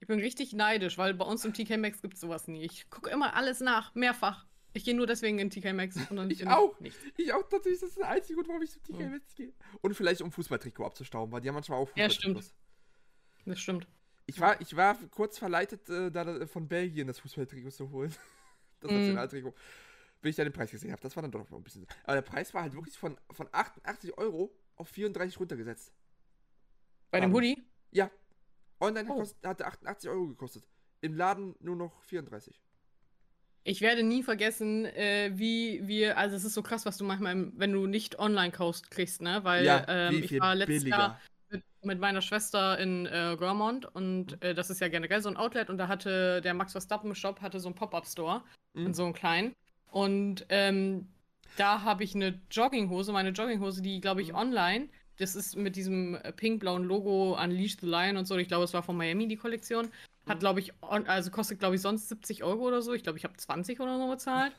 [0.00, 2.64] Ich bin richtig neidisch, weil bei uns im TK Max gibt es sowas nie.
[2.64, 4.46] Ich gucke immer alles nach, mehrfach.
[4.72, 5.96] Ich gehe nur deswegen in TK Maxx.
[6.28, 6.78] ich auch.
[6.78, 6.96] Nicht.
[7.16, 7.80] Ich auch tatsächlich.
[7.80, 9.10] Das ist der einzige Grund, warum ich zu TK mhm.
[9.12, 9.52] Maxx gehe.
[9.80, 12.24] Und vielleicht um Fußballtrikot abzustauben, weil die haben manchmal auch Fußballtrikots.
[12.24, 12.54] Ja, stimmt.
[13.46, 13.86] Das stimmt.
[14.26, 18.14] Ich war, ich war kurz verleitet, äh, da von Belgien das Fußballtrikot zu holen.
[18.80, 18.98] Das mhm.
[18.98, 19.54] Nationaltrikot.
[20.20, 21.00] Bis ich dann den Preis gesehen habe.
[21.02, 21.86] Das war dann doch ein bisschen.
[22.04, 25.92] Aber der Preis war halt wirklich von, von 88 Euro auf 34 runtergesetzt.
[27.10, 27.62] Bei dem Hoodie?
[27.90, 28.10] Ja.
[28.80, 29.24] Online oh.
[29.44, 30.68] hat er 88 Euro gekostet.
[31.00, 32.60] Im Laden nur noch 34.
[33.64, 37.52] Ich werde nie vergessen, äh, wie wir, also es ist so krass, was du manchmal,
[37.54, 39.40] wenn du nicht online kaufst, kriegst, ne?
[39.42, 40.96] Weil ja, ähm, ich war letztes billiger.
[40.96, 44.38] Jahr mit, mit, meiner Schwester in äh, Görmont und mhm.
[44.40, 47.42] äh, das ist ja generell so ein Outlet und da hatte der Max Verstappen Shop
[47.42, 48.42] hatte so einen Pop-Up-Store,
[48.72, 48.94] mhm.
[48.94, 49.54] so einen kleinen.
[49.90, 51.08] Und ähm,
[51.56, 54.38] da habe ich eine Jogginghose, meine Jogginghose, die glaube ich mhm.
[54.38, 58.36] online das ist mit diesem pink-blauen Logo Unleash the Lion und so.
[58.36, 59.90] Ich glaube, es war von Miami die Kollektion.
[60.26, 60.40] Hat, mhm.
[60.40, 62.92] glaube ich, also kostet, glaube ich, sonst 70 Euro oder so.
[62.94, 64.56] Ich glaube, ich habe 20 oder so bezahlt.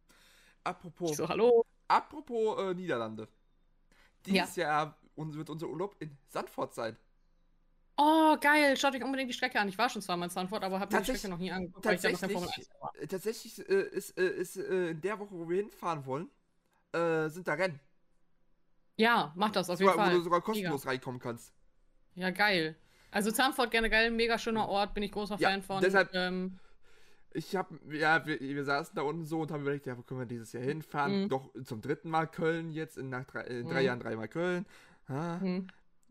[0.64, 1.16] Apropos.
[1.16, 1.64] so, hallo.
[1.88, 3.28] Apropos äh, Niederlande.
[4.26, 4.64] Dieses ja.
[4.64, 6.96] Jahr wird unser Urlaub in Sandford sein.
[8.04, 8.76] Oh, geil.
[8.76, 9.68] Schaut euch unbedingt die Strecke an.
[9.68, 11.94] Ich war schon zweimal in Sandford, aber habe mir die Strecke noch nie angeguckt, weil
[11.94, 12.92] ich da noch Formel 1 war.
[13.08, 16.28] Tatsächlich äh, ist, äh, ist äh, in der Woche, wo wir hinfahren wollen,
[16.92, 17.78] äh, sind da Rennen.
[18.96, 20.14] Ja, mach das auf jeden sogar, Fall.
[20.14, 20.90] Wo du sogar kostenlos mega.
[20.90, 21.52] reinkommen kannst.
[22.14, 22.76] Ja, geil.
[23.12, 25.80] Also Zahnfurt generell, mega schöner Ort, bin ich großer ja, Fan von.
[25.80, 26.58] Deshalb, ähm,
[27.32, 30.20] ich habe, ja, wir, wir, saßen da unten so und haben überlegt, ja, wo können
[30.20, 31.22] wir dieses Jahr hinfahren?
[31.22, 31.28] Mhm.
[31.28, 33.86] Doch zum dritten Mal Köln jetzt, in, nach drei, in drei mhm.
[33.86, 34.66] Jahren dreimal Köln.
[35.06, 35.68] Ah, mhm.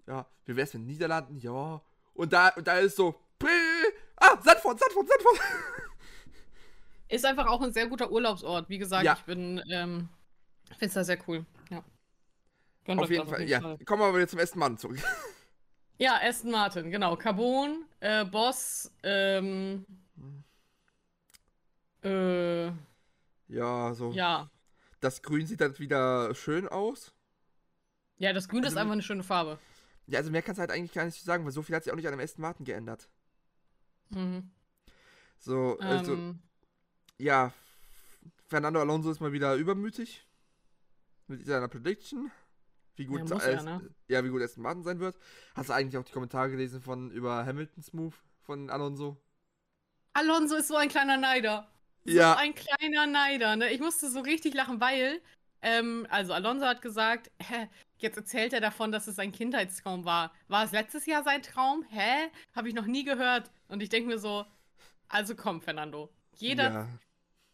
[0.07, 1.37] Ja, wie wär's mit den Niederlanden?
[1.37, 1.81] Ja.
[2.13, 3.15] Und da, und da ist so,
[4.17, 5.39] ah, Sandford, Sandford, Sandford.
[7.09, 8.69] Ist einfach auch ein sehr guter Urlaubsort.
[8.69, 9.13] Wie gesagt, ja.
[9.13, 10.07] ich bin, ähm,
[10.69, 11.45] finde es da sehr cool.
[11.69, 11.83] Ja.
[12.87, 13.59] Auf jeden, Fall, auf jeden ja.
[13.59, 13.77] Fall.
[13.79, 14.99] Kommen wir aber jetzt zum Aston Martin zurück.
[15.97, 17.15] Ja, Aston Martin, genau.
[17.15, 19.85] Carbon, äh, Boss, ähm,
[22.03, 22.71] äh,
[23.47, 24.11] ja, so.
[24.11, 24.49] Ja.
[24.99, 27.13] Das Grün sieht dann wieder schön aus.
[28.17, 29.59] Ja, das Grün also, ist einfach eine schöne Farbe.
[30.11, 31.91] Ja, also mehr kannst du halt eigentlich gar nicht sagen, weil so viel hat sich
[31.91, 33.07] auch nicht an dem Aston Martin geändert.
[34.09, 34.51] Mhm.
[35.37, 36.39] So, also, ähm.
[37.17, 37.53] ja,
[38.47, 40.27] Fernando Alonso ist mal wieder übermütig
[41.27, 42.29] mit seiner Prediction.
[42.95, 43.89] Wie gut, ja, ne?
[44.09, 45.17] ja, wie gut Aston Martin sein wird.
[45.55, 49.17] Hast du eigentlich auch die Kommentare gelesen von über Hamiltons Move von Alonso?
[50.11, 51.71] Alonso ist so ein kleiner Neider.
[52.03, 52.35] So ja.
[52.35, 53.71] ein kleiner Neider, ne?
[53.71, 55.21] Ich musste so richtig lachen, weil,
[55.61, 60.33] ähm, also Alonso hat gesagt, hä, jetzt erzählt er davon, dass es sein Kindheitstraum war.
[60.47, 61.85] War es letztes Jahr sein Traum?
[61.89, 62.29] Hä?
[62.55, 63.51] Habe ich noch nie gehört.
[63.67, 64.45] Und ich denke mir so,
[65.07, 66.09] also komm, Fernando.
[66.37, 66.87] Jeder ja.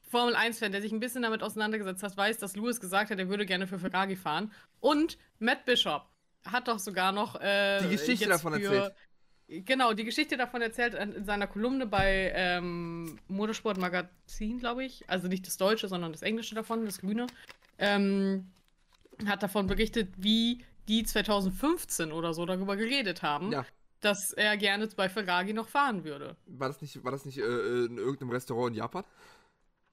[0.10, 3.28] Formel 1-Fan, der sich ein bisschen damit auseinandergesetzt hat, weiß, dass Lewis gesagt hat, er
[3.28, 4.53] würde gerne für Ferrari fahren.
[4.80, 6.05] Und Matt Bishop
[6.45, 8.95] hat doch sogar noch äh, die Geschichte davon für, erzählt.
[9.49, 15.10] Genau, die Geschichte davon erzählt in seiner Kolumne bei ähm, Motorsport Magazin, glaube ich.
[15.10, 17.28] Also nicht das Deutsche, sondern das Englische davon, das Grüne.
[17.78, 18.52] Ähm,
[19.26, 23.52] hat davon berichtet, wie die 2015 oder so darüber geredet haben.
[23.52, 23.66] Ja.
[24.00, 26.36] Dass er gerne bei Ferrari noch fahren würde.
[26.46, 29.04] War das nicht, war das nicht äh, in irgendeinem Restaurant in Japan?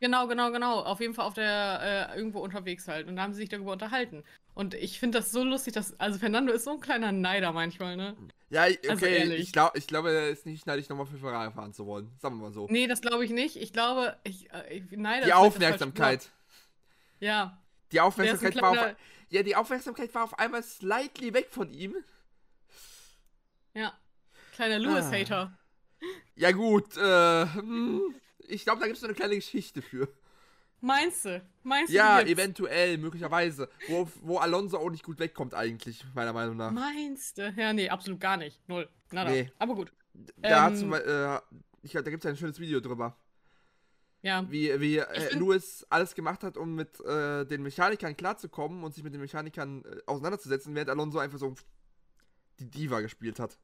[0.01, 0.81] Genau, genau, genau.
[0.81, 3.09] Auf jeden Fall auf der äh, irgendwo unterwegs halt.
[3.09, 4.23] Und da haben sie sich darüber unterhalten.
[4.53, 5.99] Und ich finde das so lustig, dass.
[5.99, 8.15] Also Fernando ist so ein kleiner Neider manchmal, ne?
[8.51, 11.51] Ja, also okay, also ich, glaub, ich glaube, er ist nicht neidisch, nochmal für Ferrari
[11.53, 12.13] fahren zu wollen.
[12.19, 12.67] Sagen wir mal so.
[12.69, 13.57] Nee, das glaube ich nicht.
[13.57, 16.29] Ich glaube, ich, äh, ich Neider Die Aufmerksamkeit.
[17.19, 17.64] Ja.
[17.95, 18.97] Die Aufmerksamkeit war auf,
[19.31, 21.95] Ja, die Aufmerksamkeit war auf einmal slightly weg von ihm.
[23.73, 23.97] Ja.
[24.53, 25.57] Kleiner Lewis-Hater.
[25.57, 26.07] Ah.
[26.35, 27.47] Ja, gut, äh.
[27.47, 28.15] Hm.
[28.47, 30.09] Ich glaube, da gibt es eine kleine Geschichte für.
[30.81, 31.41] Meinst du?
[31.63, 31.97] Meinst du?
[31.97, 33.71] Ja, eventuell, möglicherweise.
[33.89, 36.73] Wo, wo Alonso auch nicht gut wegkommt, eigentlich, meiner Meinung nach.
[36.73, 37.55] Meinst du?
[37.57, 38.61] Ja, nee, absolut gar nicht.
[38.69, 38.89] Null.
[39.13, 39.31] Nada.
[39.31, 39.51] Nee.
[39.59, 39.93] Aber gut.
[40.37, 41.39] Da, ähm, äh,
[41.81, 43.17] ich, da gibt es ein schönes Video drüber.
[44.25, 44.51] Ja.
[44.51, 49.05] Wie, wie äh, Lewis alles gemacht hat, um mit äh, den Mechanikern klarzukommen und sich
[49.05, 51.55] mit den Mechanikern äh, auseinanderzusetzen, während Alonso einfach so
[52.59, 53.59] die Diva gespielt hat.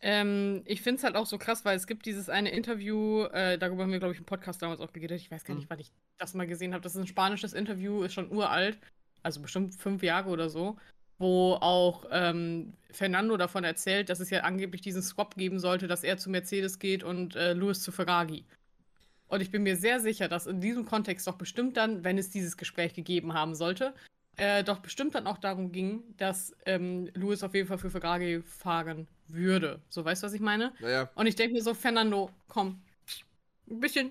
[0.00, 3.58] Ähm, ich finde es halt auch so krass, weil es gibt dieses eine Interview, äh,
[3.58, 5.20] darüber haben wir, glaube ich, im Podcast damals auch geredet.
[5.20, 5.70] Ich weiß gar nicht, mhm.
[5.70, 6.82] wann ich das mal gesehen habe.
[6.82, 8.78] Das ist ein spanisches Interview, ist schon uralt,
[9.24, 10.78] also bestimmt fünf Jahre oder so,
[11.18, 16.04] wo auch ähm, Fernando davon erzählt, dass es ja angeblich diesen Swap geben sollte, dass
[16.04, 18.44] er zu Mercedes geht und äh, Lewis zu Ferrari.
[19.30, 22.30] Und ich bin mir sehr sicher, dass in diesem Kontext doch bestimmt dann, wenn es
[22.30, 23.94] dieses Gespräch gegeben haben sollte,
[24.36, 28.42] äh, doch bestimmt dann auch darum ging, dass ähm, Lewis auf jeden Fall für Ferrari
[28.42, 29.80] fahren würde.
[29.88, 30.72] So, weißt du, was ich meine?
[30.80, 31.10] Naja.
[31.14, 32.82] Und ich denke mir so, Fernando, komm,
[33.70, 34.10] ein bisschen,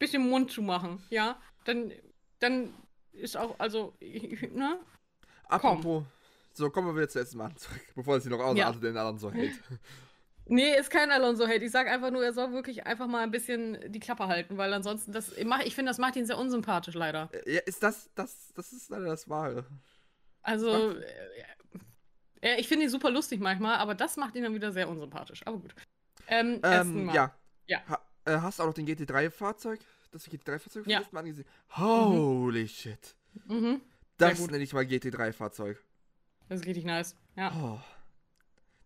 [0.00, 1.40] bisschen Mund zu machen, ja?
[1.64, 1.92] Dann,
[2.40, 2.74] dann
[3.12, 4.80] ist auch, also, ne?
[5.44, 6.06] Apropos, komm.
[6.54, 8.88] so kommen wir wieder zum letzten Mal zurück, bevor es hier noch ausartet, ja.
[8.90, 9.52] den anderen so hält.
[10.50, 11.64] Nee, ist kein Alonso-Hate.
[11.64, 14.72] Ich sag einfach nur, er soll wirklich einfach mal ein bisschen die Klappe halten, weil
[14.72, 17.30] ansonsten, das, ich finde, das macht ihn sehr unsympathisch, leider.
[17.32, 19.64] Äh, ja, ist das, das, das ist leider das Wahre.
[20.42, 20.96] Also,
[22.40, 25.46] äh, ich finde ihn super lustig manchmal, aber das macht ihn dann wieder sehr unsympathisch.
[25.46, 25.72] Aber gut.
[26.26, 27.32] Ähm, ähm ja.
[27.66, 27.82] ja.
[27.88, 29.78] Ha, äh, hast du auch noch den GT3-Fahrzeug?
[30.10, 31.00] Das GT3-Fahrzeug ja.
[31.12, 31.46] mal angesehen?
[31.76, 32.68] Holy mhm.
[32.68, 33.14] shit.
[33.46, 33.80] Mhm.
[34.18, 35.80] Das nenne ich mal GT3-Fahrzeug.
[36.48, 37.14] Das ist richtig nice.
[37.36, 37.52] Ja.
[37.54, 37.78] Oh.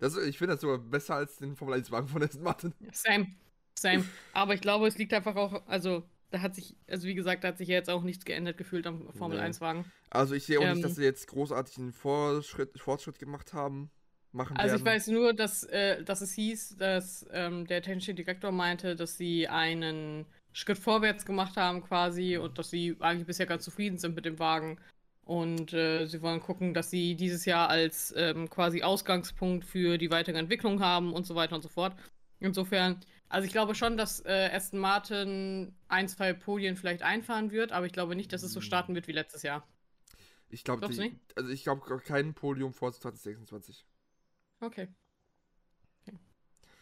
[0.04, 2.74] Das, ich finde das sogar besser als den Formel 1-Wagen von Aston Martin.
[2.92, 3.28] Same.
[3.74, 4.04] Same.
[4.34, 7.48] Aber ich glaube, es liegt einfach auch, also da hat sich, also wie gesagt, da
[7.48, 9.44] hat sich ja jetzt auch nichts geändert gefühlt am Formel nee.
[9.44, 9.90] 1-Wagen.
[10.10, 13.90] Also ich sehe auch ähm, nicht, dass sie jetzt großartig einen Fortschritt, Fortschritt gemacht haben.
[14.32, 14.80] Machen also werden.
[14.80, 19.16] ich weiß nur, dass, äh, dass es hieß, dass ähm, der technische Direktor meinte, dass
[19.16, 24.14] sie einen Schritt vorwärts gemacht haben quasi und dass sie eigentlich bisher ganz zufrieden sind
[24.14, 24.78] mit dem Wagen.
[25.24, 30.10] Und äh, sie wollen gucken, dass sie dieses Jahr als ähm, quasi Ausgangspunkt für die
[30.10, 31.96] weitere Entwicklung haben und so weiter und so fort.
[32.40, 33.00] Insofern,
[33.30, 37.86] also ich glaube schon, dass äh, Aston Martin ein, zwei Podien vielleicht einfahren wird, aber
[37.86, 38.66] ich glaube nicht, dass es so hm.
[38.66, 39.66] starten wird wie letztes Jahr.
[40.50, 43.86] Ich glaube, also ich glaube kein Podium vor 2026.
[44.60, 44.88] Okay.
[46.02, 46.18] okay.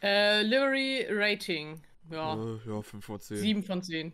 [0.02, 1.80] Äh, Livery Rating.
[2.10, 2.34] Ja.
[2.34, 3.36] Äh, ja, 5 von 10.
[3.36, 4.12] 7 von 10.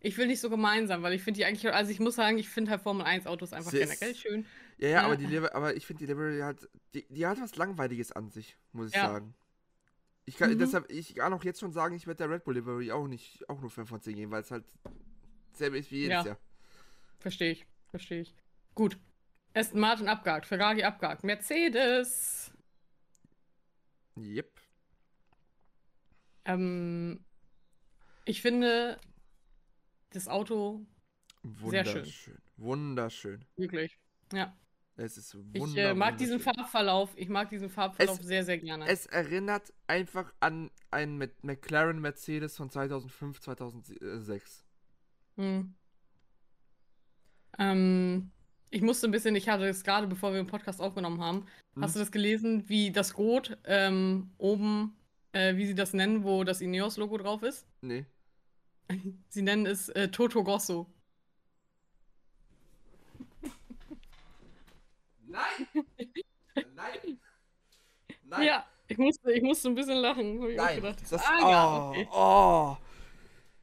[0.00, 2.48] Ich will nicht so gemeinsam, weil ich finde die eigentlich, also ich muss sagen, ich
[2.48, 4.46] finde halt Formel 1 Autos einfach Sie generell schön.
[4.78, 7.56] Ja, ja, ja, aber die aber ich finde die Livery hat, die, die hat was
[7.56, 9.08] Langweiliges an sich, muss ich ja.
[9.08, 9.34] sagen.
[10.24, 10.58] Ich kann, mhm.
[10.58, 13.48] deshalb, ich kann auch jetzt schon sagen, ich werde der Red Bull Livery auch nicht,
[13.48, 14.64] auch nur 5 von 10 geben, weil es halt
[15.54, 16.26] selbe ist wie jedes ja.
[16.26, 16.38] Jahr.
[17.18, 18.34] Verstehe ich, verstehe ich.
[18.74, 18.98] Gut.
[19.54, 22.52] Aston Martin abgehakt, Ferrari abgehakt, Mercedes.
[24.16, 24.60] Yep.
[26.44, 27.24] Ähm,
[28.24, 28.98] ich finde,
[30.10, 30.86] das Auto
[31.66, 32.38] sehr schön.
[32.56, 33.44] Wunderschön.
[33.56, 33.98] Wirklich.
[34.32, 34.56] Ja.
[34.96, 35.68] Es ist wunderschön.
[35.70, 37.10] Ich äh, mag diesen Farbverlauf.
[37.16, 38.86] Ich mag diesen Farbverlauf es, sehr, sehr gerne.
[38.88, 44.64] Es erinnert einfach an einen McLaren Mercedes von 2005, 2006.
[45.36, 45.74] Hm.
[47.58, 48.30] Ähm,
[48.70, 51.82] ich musste ein bisschen, ich hatte es gerade, bevor wir den Podcast aufgenommen haben, hm.
[51.84, 54.96] hast du das gelesen, wie das Rot ähm, oben,
[55.32, 57.68] äh, wie sie das nennen, wo das Ineos-Logo drauf ist?
[57.82, 58.04] Nee.
[59.28, 60.86] Sie nennen es äh, Toto Grosso.
[65.26, 65.84] Nein!
[66.74, 67.20] Nein!
[68.24, 68.42] Nein!
[68.42, 70.54] Ja, ich musste, ich musste ein bisschen lachen.
[70.54, 70.82] Nein!
[71.10, 72.08] Das, ah, oh, ja, okay.
[72.12, 72.76] oh.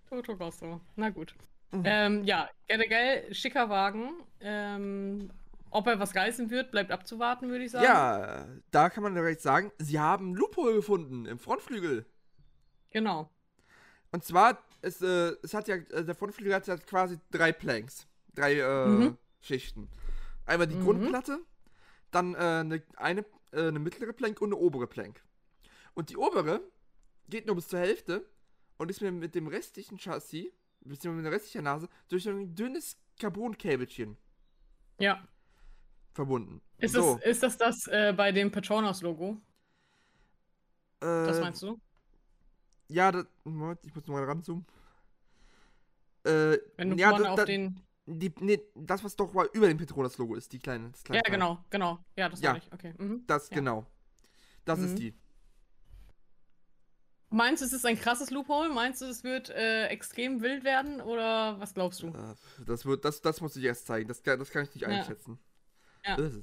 [0.10, 0.82] Toto Grosso.
[0.96, 1.36] Na gut.
[1.72, 1.84] Mhm.
[1.86, 4.24] Ähm, ja, generell schicker Wagen.
[4.40, 5.32] Ähm,
[5.72, 7.84] ob er was reißen wird, bleibt abzuwarten, würde ich sagen.
[7.84, 12.06] Ja, da kann man direkt sagen, sie haben Loophole gefunden im Frontflügel.
[12.92, 13.30] Genau.
[14.12, 18.08] Und zwar, es, äh, es hat ja, äh, der Frontflügel hat ja quasi drei Planks.
[18.34, 19.18] Drei äh, mhm.
[19.42, 19.90] Schichten.
[20.46, 20.84] Einmal die mhm.
[20.84, 21.40] Grundplatte,
[22.12, 25.24] dann äh, eine, eine, äh, eine mittlere Plank und eine obere Plank.
[25.96, 26.62] Und die obere
[27.30, 28.26] geht nur bis zur Hälfte
[28.78, 32.98] und ist mir mit dem restlichen Chassis, beziehungsweise mit der restlichen Nase, durch ein dünnes
[33.20, 34.18] Carbon-Käbelchen.
[35.00, 35.28] Ja.
[36.14, 36.62] Verbunden.
[36.78, 37.16] Ist, so.
[37.16, 39.42] das, ist das das äh, bei dem Petronas-Logo?
[41.00, 41.80] das meinst du?
[42.88, 44.66] Ja, das, Moment, ich muss mal ranzoomen.
[46.26, 47.80] Äh, Wenn du ja, vorne da, auf den.
[48.08, 50.92] Die, nee, das, was doch mal über dem Petronas-Logo ist, die kleine.
[50.92, 52.00] Das kleine ja, genau, genau.
[52.16, 52.72] Ja, das ja, ich.
[52.72, 52.94] Okay.
[52.98, 53.24] Mhm.
[53.26, 53.56] Das, ja.
[53.56, 53.86] genau.
[54.64, 54.86] Das mhm.
[54.86, 55.14] ist die.
[57.30, 58.70] Meinst du, es ist ein krasses Loophole?
[58.70, 61.02] Meinst du, es wird äh, extrem wild werden?
[61.02, 62.08] Oder was glaubst du?
[62.08, 64.08] Äh, das, wird, das, das muss ich erst zeigen.
[64.08, 65.40] Das, das kann ich nicht einschätzen.
[66.06, 66.16] Ja.
[66.16, 66.36] Äh, das,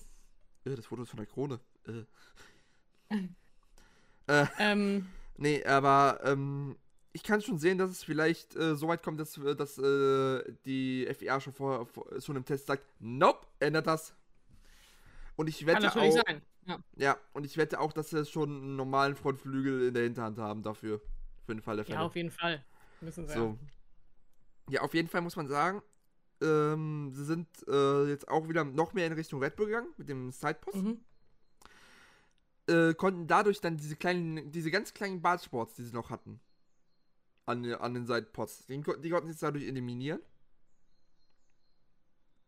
[0.64, 1.61] äh, das Foto ist von der Krone.
[1.87, 3.16] Äh.
[4.26, 4.47] äh.
[4.59, 5.09] ähm.
[5.37, 6.76] Nee, aber ähm,
[7.12, 10.42] ich kann schon sehen, dass es vielleicht äh, so weit kommt, dass, äh, dass äh,
[10.64, 14.14] die FIA schon vor, vor, schon im Test sagt, nope, ändert das.
[15.36, 16.42] Und ich wette Kann auch, sein.
[16.66, 16.78] Ja.
[16.96, 20.62] ja, und ich wette auch, dass sie schon einen normalen Frontflügel in der Hinterhand haben
[20.62, 21.00] dafür.
[21.44, 21.98] Für den Fall der Fälle.
[21.98, 22.64] Ja, auf jeden Fall.
[23.00, 23.34] Müssen sie.
[23.34, 23.58] So.
[24.70, 25.82] Ja, auf jeden Fall muss man sagen,
[26.40, 30.08] ähm, sie sind äh, jetzt auch wieder noch mehr in Richtung Red Bull gegangen mit
[30.08, 30.76] dem Sidepost.
[30.76, 31.00] Mhm
[32.68, 36.40] äh, konnten dadurch dann diese kleinen, diese ganz kleinen Badsports, die sie noch hatten,
[37.47, 40.20] an, an den Seitenpots, die, die konnten sie jetzt dadurch eliminieren.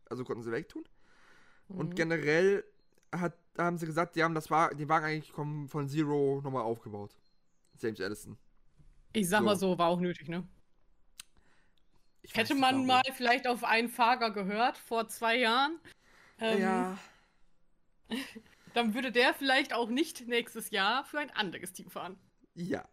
[0.09, 0.83] Also konnten sie wegtun.
[1.67, 1.79] Mhm.
[1.79, 2.63] Und generell
[3.11, 6.63] hat, haben sie gesagt, die haben das war, die Wagen eigentlich kommen von Zero nochmal
[6.63, 7.11] aufgebaut.
[7.79, 8.37] James Allison.
[9.13, 9.45] Ich sag so.
[9.45, 10.47] mal so, war auch nötig, ne?
[12.21, 15.79] Ich Hätte man mal vielleicht auf einen Fahrer gehört vor zwei Jahren.
[16.39, 16.97] Ähm, ja.
[18.73, 22.17] dann würde der vielleicht auch nicht nächstes Jahr für ein anderes Team fahren.
[22.55, 22.83] Ja.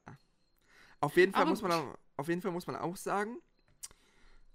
[1.02, 3.38] Auf jeden Fall, muss man, auch, auf jeden Fall muss man auch sagen,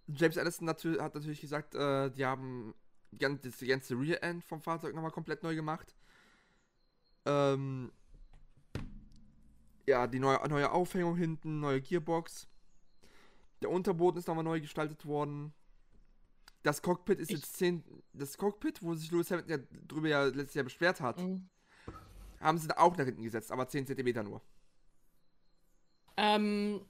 [0.07, 2.73] James Allison hat natürlich gesagt, äh, die haben
[3.11, 5.93] das ganze Rear End vom Fahrzeug nochmal komplett neu gemacht.
[7.25, 7.91] Ähm,
[9.85, 12.47] Ja, die neue, neue Aufhängung hinten, neue Gearbox.
[13.61, 15.53] Der Unterboden ist nochmal neu gestaltet worden.
[16.63, 17.83] Das Cockpit ist ich jetzt 10.
[18.13, 21.49] Das Cockpit, wo sich Lewis Hamilton ja drüber ja letztes Jahr beschwert hat, mhm.
[22.39, 24.41] haben sie da auch nach hinten gesetzt, aber 10 cm nur.
[26.17, 26.81] Ähm,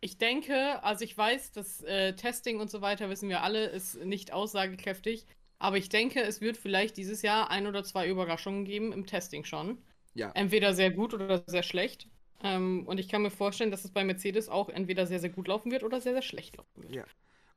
[0.00, 4.04] ich denke, also ich weiß, das äh, Testing und so weiter, wissen wir alle, ist
[4.04, 5.26] nicht aussagekräftig.
[5.58, 9.44] Aber ich denke, es wird vielleicht dieses Jahr ein oder zwei Überraschungen geben im Testing
[9.44, 9.78] schon.
[10.14, 10.30] Ja.
[10.34, 12.08] Entweder sehr gut oder sehr schlecht.
[12.42, 15.48] Ähm, und ich kann mir vorstellen, dass es bei Mercedes auch entweder sehr, sehr gut
[15.48, 16.94] laufen wird oder sehr, sehr schlecht laufen wird.
[16.94, 17.04] Ja.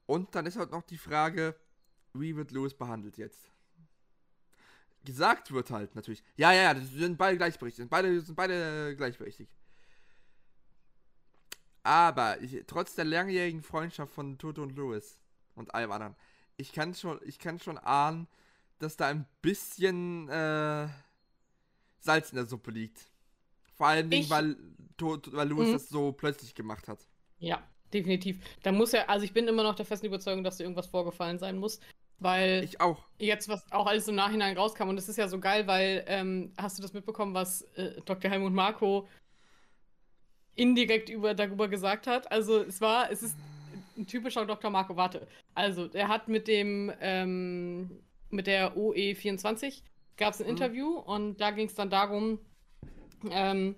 [0.06, 1.56] Und dann ist halt noch die Frage,
[2.14, 3.52] wie wird Lewis behandelt jetzt?
[5.04, 6.24] Gesagt wird halt natürlich.
[6.38, 7.90] Ja, ja, ja, das sind beide gleichberechtigt.
[7.90, 9.52] Beide sind beide gleichberechtigt.
[11.88, 15.22] Aber ich, trotz der langjährigen Freundschaft von Toto und Lewis
[15.56, 16.18] und allem anderen,
[16.58, 18.28] ich kann schon, ich kann schon ahnen,
[18.78, 20.90] dass da ein bisschen äh,
[22.00, 23.10] Salz in der Suppe liegt.
[23.74, 24.58] Vor allen Dingen, weil,
[25.00, 25.72] weil Lewis mhm.
[25.72, 27.08] das so plötzlich gemacht hat.
[27.40, 27.64] Ja,
[27.94, 28.44] definitiv.
[28.64, 31.40] Da muss ja, also ich bin immer noch der festen Überzeugung, dass da irgendwas vorgefallen
[31.40, 31.80] sein muss.
[32.20, 33.08] Weil ich auch.
[33.18, 36.52] jetzt, was auch alles im Nachhinein rauskam, und es ist ja so geil, weil, ähm,
[36.58, 38.30] hast du das mitbekommen, was äh, Dr.
[38.30, 39.08] Helmut Marco
[40.58, 42.30] indirekt über, darüber gesagt hat.
[42.32, 43.38] Also es war, es ist
[43.98, 44.70] ein typischer Dr.
[44.70, 45.28] Marco, warte.
[45.56, 47.90] Also, er hat mit dem, ähm,
[48.30, 49.82] mit der OE24
[50.18, 50.52] gab es ein mhm.
[50.52, 52.40] Interview und da ging es dann darum,
[53.32, 53.76] ähm,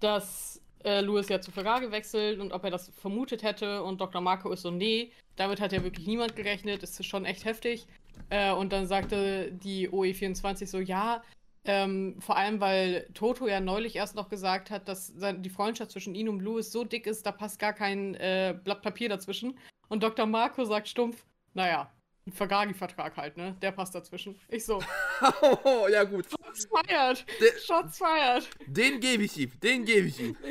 [0.00, 4.20] dass äh, Louis ja zu Ferrari gewechselt und ob er das vermutet hätte und Dr.
[4.20, 7.86] Marco ist so, nee, damit hat ja wirklich niemand gerechnet, ist schon echt heftig.
[8.30, 11.22] Äh, und dann sagte die OE24 so, ja,
[11.66, 16.14] ähm, vor allem, weil Toto ja neulich erst noch gesagt hat, dass die Freundschaft zwischen
[16.14, 19.58] ihm und Louis so dick ist, da passt gar kein äh, Blatt Papier dazwischen.
[19.88, 20.26] Und Dr.
[20.26, 21.90] Marco sagt stumpf, naja,
[22.26, 23.56] ein Vergagi-Vertrag halt, ne?
[23.62, 24.38] Der passt dazwischen.
[24.48, 24.82] Ich so.
[25.64, 26.26] oh, ja gut.
[26.28, 27.24] Shots feiert.
[27.40, 28.48] De Shots feiert.
[28.66, 29.52] Den gebe ich ihm.
[29.60, 30.36] Den gebe ich ihm.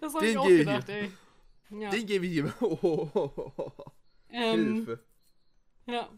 [0.00, 1.12] Das habe ich auch gedacht, ey.
[1.70, 1.90] Ja.
[1.90, 2.52] Den gebe ich ihm.
[2.60, 3.72] Oh, oh, oh,
[4.30, 5.04] ähm, Hilfe.
[5.86, 6.08] Ja.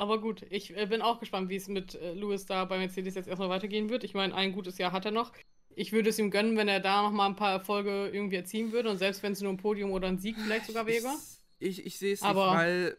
[0.00, 3.14] Aber gut, ich äh, bin auch gespannt, wie es mit äh, Lewis da bei Mercedes
[3.16, 4.02] jetzt erstmal weitergehen wird.
[4.02, 5.30] Ich meine, ein gutes Jahr hat er noch.
[5.74, 8.72] Ich würde es ihm gönnen, wenn er da noch mal ein paar Erfolge irgendwie erzielen
[8.72, 8.88] würde.
[8.88, 11.14] Und selbst wenn es nur ein Podium oder ein Sieg vielleicht sogar wäre.
[11.58, 12.96] Ich, ich sehe es nicht, weil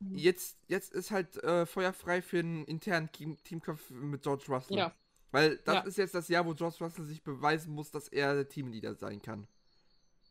[0.00, 4.78] jetzt, jetzt ist halt äh, feuerfrei für einen internen Team Teamkampf mit George Russell.
[4.78, 4.94] Ja.
[5.32, 5.80] Weil das ja.
[5.82, 9.20] ist jetzt das Jahr, wo George Russell sich beweisen muss, dass er der Teamleader sein
[9.20, 9.46] kann.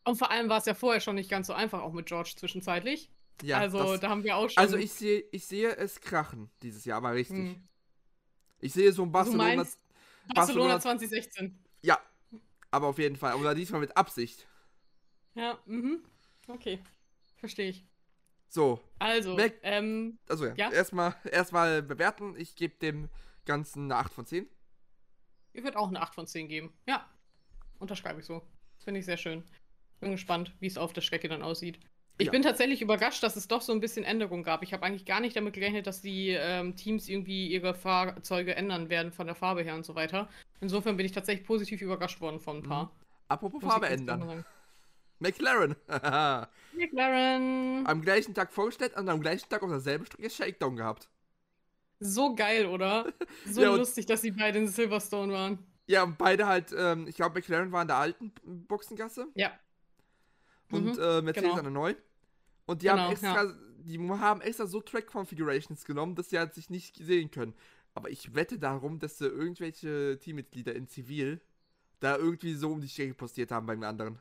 [0.04, 2.34] Und vor allem war es ja vorher schon nicht ganz so einfach, auch mit George
[2.36, 3.12] zwischenzeitlich.
[3.44, 4.58] Ja, also das, da haben wir auch schon.
[4.62, 7.38] Also ich sehe, ich sehe es krachen dieses Jahr, aber richtig.
[7.38, 7.68] Hm.
[8.60, 9.50] Ich sehe so ein Barcelona.
[9.50, 11.64] Du Barcelona, Barcelona 2016.
[11.82, 12.00] Ja,
[12.72, 13.36] aber auf jeden Fall.
[13.36, 14.48] Oder diesmal mit Absicht.
[15.36, 16.04] Ja, mhm.
[16.48, 16.80] Okay.
[17.36, 17.86] Verstehe ich.
[18.50, 18.80] So.
[19.00, 19.60] Also, Weg.
[19.62, 20.18] ähm.
[20.28, 20.72] Also ja, ja?
[20.72, 22.36] erstmal erstmal bewerten.
[22.38, 23.10] Ich gebe dem
[23.46, 24.48] Ganzen eine 8 von 10.
[25.54, 26.74] Ich würde auch eine 8 von 10 geben.
[26.88, 27.10] Ja.
[27.80, 28.42] Unterschreibe ich so.
[28.84, 29.44] Finde ich sehr schön.
[30.00, 31.80] Bin gespannt, wie es auf der Strecke dann aussieht.
[32.20, 32.32] Ich ja.
[32.32, 34.64] bin tatsächlich überrascht, dass es doch so ein bisschen Änderungen gab.
[34.64, 38.90] Ich habe eigentlich gar nicht damit gerechnet, dass die ähm, Teams irgendwie ihre Fahrzeuge ändern
[38.90, 40.28] werden von der Farbe her und so weiter.
[40.60, 42.86] Insofern bin ich tatsächlich positiv überrascht worden von ein paar.
[42.86, 42.90] Mhm.
[43.28, 44.46] Apropos Farbe ändern.
[45.20, 45.76] McLaren.
[46.74, 47.86] McLaren.
[47.86, 51.10] Am gleichen Tag vorgestellt und am gleichen Tag auf derselben Strecke Shakedown gehabt.
[52.00, 53.12] So geil, oder?
[53.46, 55.60] So ja, lustig, dass sie beide in Silverstone waren.
[55.88, 59.28] Ja, und beide halt, ähm, ich glaube, McLaren war in der alten Boxengasse.
[59.36, 59.52] Ja.
[60.72, 61.62] Und mhm, äh, Mercedes genau.
[61.62, 61.96] der neuen.
[62.66, 63.54] Und die genau, haben extra, ja.
[63.80, 67.54] die haben extra so Track Configurations genommen, dass sie halt sich nicht sehen können.
[67.94, 71.42] Aber ich wette darum, dass sie irgendwelche Teammitglieder in Zivil
[72.00, 74.20] da irgendwie so um die Strecke postiert haben beim anderen.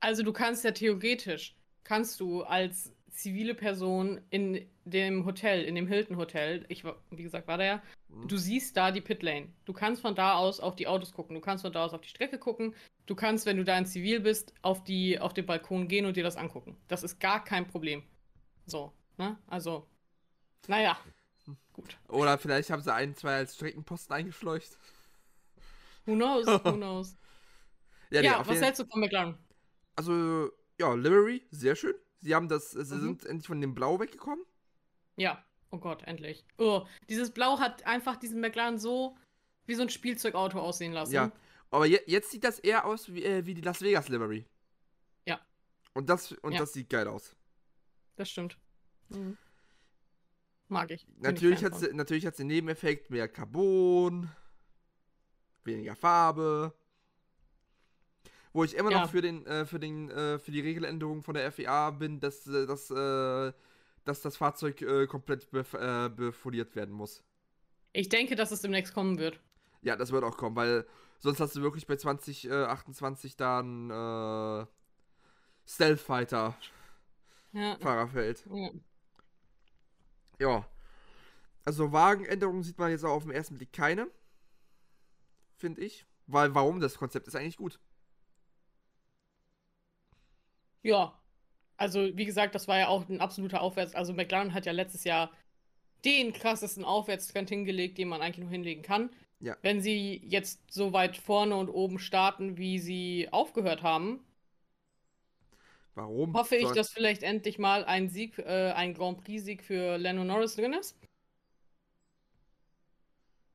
[0.00, 5.86] Also du kannst ja theoretisch, kannst du als zivile Person in dem Hotel, in dem
[5.86, 7.82] Hilton Hotel, ich wie gesagt, war da ja.
[8.26, 9.48] Du siehst da die Pitlane.
[9.64, 12.00] Du kannst von da aus auf die Autos gucken, du kannst von da aus auf
[12.00, 12.74] die Strecke gucken,
[13.06, 16.16] du kannst, wenn du da in Zivil bist, auf, die, auf den Balkon gehen und
[16.16, 16.76] dir das angucken.
[16.88, 18.02] Das ist gar kein Problem.
[18.66, 19.38] So, ne?
[19.46, 19.88] Also,
[20.68, 20.98] naja,
[21.72, 21.98] gut.
[22.08, 24.78] Oder vielleicht haben sie ein, zwei als Streckenposten eingeschleucht.
[26.06, 27.16] Who knows, who knows.
[28.10, 29.38] ja, nee, ja was hältst du von McLaren?
[29.96, 31.94] Also, ja, Livery, sehr schön.
[32.20, 33.00] Sie haben das, sie mhm.
[33.00, 34.44] sind endlich von dem Blau weggekommen.
[35.16, 36.44] Ja, oh Gott, endlich.
[36.58, 39.16] Oh, dieses Blau hat einfach diesen McLaren so
[39.66, 41.14] wie so ein Spielzeugauto aussehen lassen.
[41.14, 41.32] Ja,
[41.70, 44.44] aber je, jetzt sieht das eher aus wie, äh, wie die Las Vegas Livery.
[45.26, 45.40] Ja.
[45.94, 46.60] Und das, und ja.
[46.60, 47.34] das sieht geil aus.
[48.16, 48.58] Das stimmt.
[49.08, 49.36] Mhm.
[50.68, 51.06] Mag ich.
[51.18, 54.30] Natürlich hat natürlich hat sie Nebeneffekt, mehr Carbon,
[55.64, 56.74] weniger Farbe.
[58.54, 59.00] Wo ich immer ja.
[59.00, 62.46] noch für den, äh, für den, äh, für die Regeländerung von der FIA bin, dass,
[62.46, 63.52] äh,
[64.04, 65.72] dass, äh, das Fahrzeug äh, komplett bef
[66.16, 67.22] befoliert werden muss.
[67.92, 69.40] Ich denke, dass es demnächst kommen wird.
[69.82, 70.86] Ja, das wird auch kommen, weil
[71.22, 74.66] Sonst hast du wirklich bei 2028 äh, dann äh,
[75.64, 76.58] Stealth Fighter
[77.52, 77.76] ja.
[77.76, 78.44] Fahrerfeld.
[78.50, 78.70] Ja.
[80.40, 80.68] ja.
[81.64, 84.10] Also Wagenänderungen sieht man jetzt auch auf den ersten Blick keine.
[85.58, 86.04] Finde ich.
[86.26, 86.80] Weil warum?
[86.80, 87.78] Das Konzept ist eigentlich gut.
[90.82, 91.21] Ja.
[91.82, 93.96] Also, wie gesagt, das war ja auch ein absoluter Aufwärts.
[93.96, 95.32] Also, McLaren hat ja letztes Jahr
[96.04, 99.10] den krassesten Aufwärtstrend hingelegt, den man eigentlich nur hinlegen kann.
[99.40, 99.56] Ja.
[99.62, 104.20] Wenn sie jetzt so weit vorne und oben starten, wie sie aufgehört haben,
[105.94, 106.34] Warum?
[106.34, 110.54] Hoffe ich, dass vielleicht endlich mal ein Sieg, äh, ein Grand Prix-Sieg für Lando Norris
[110.54, 110.96] drin ist.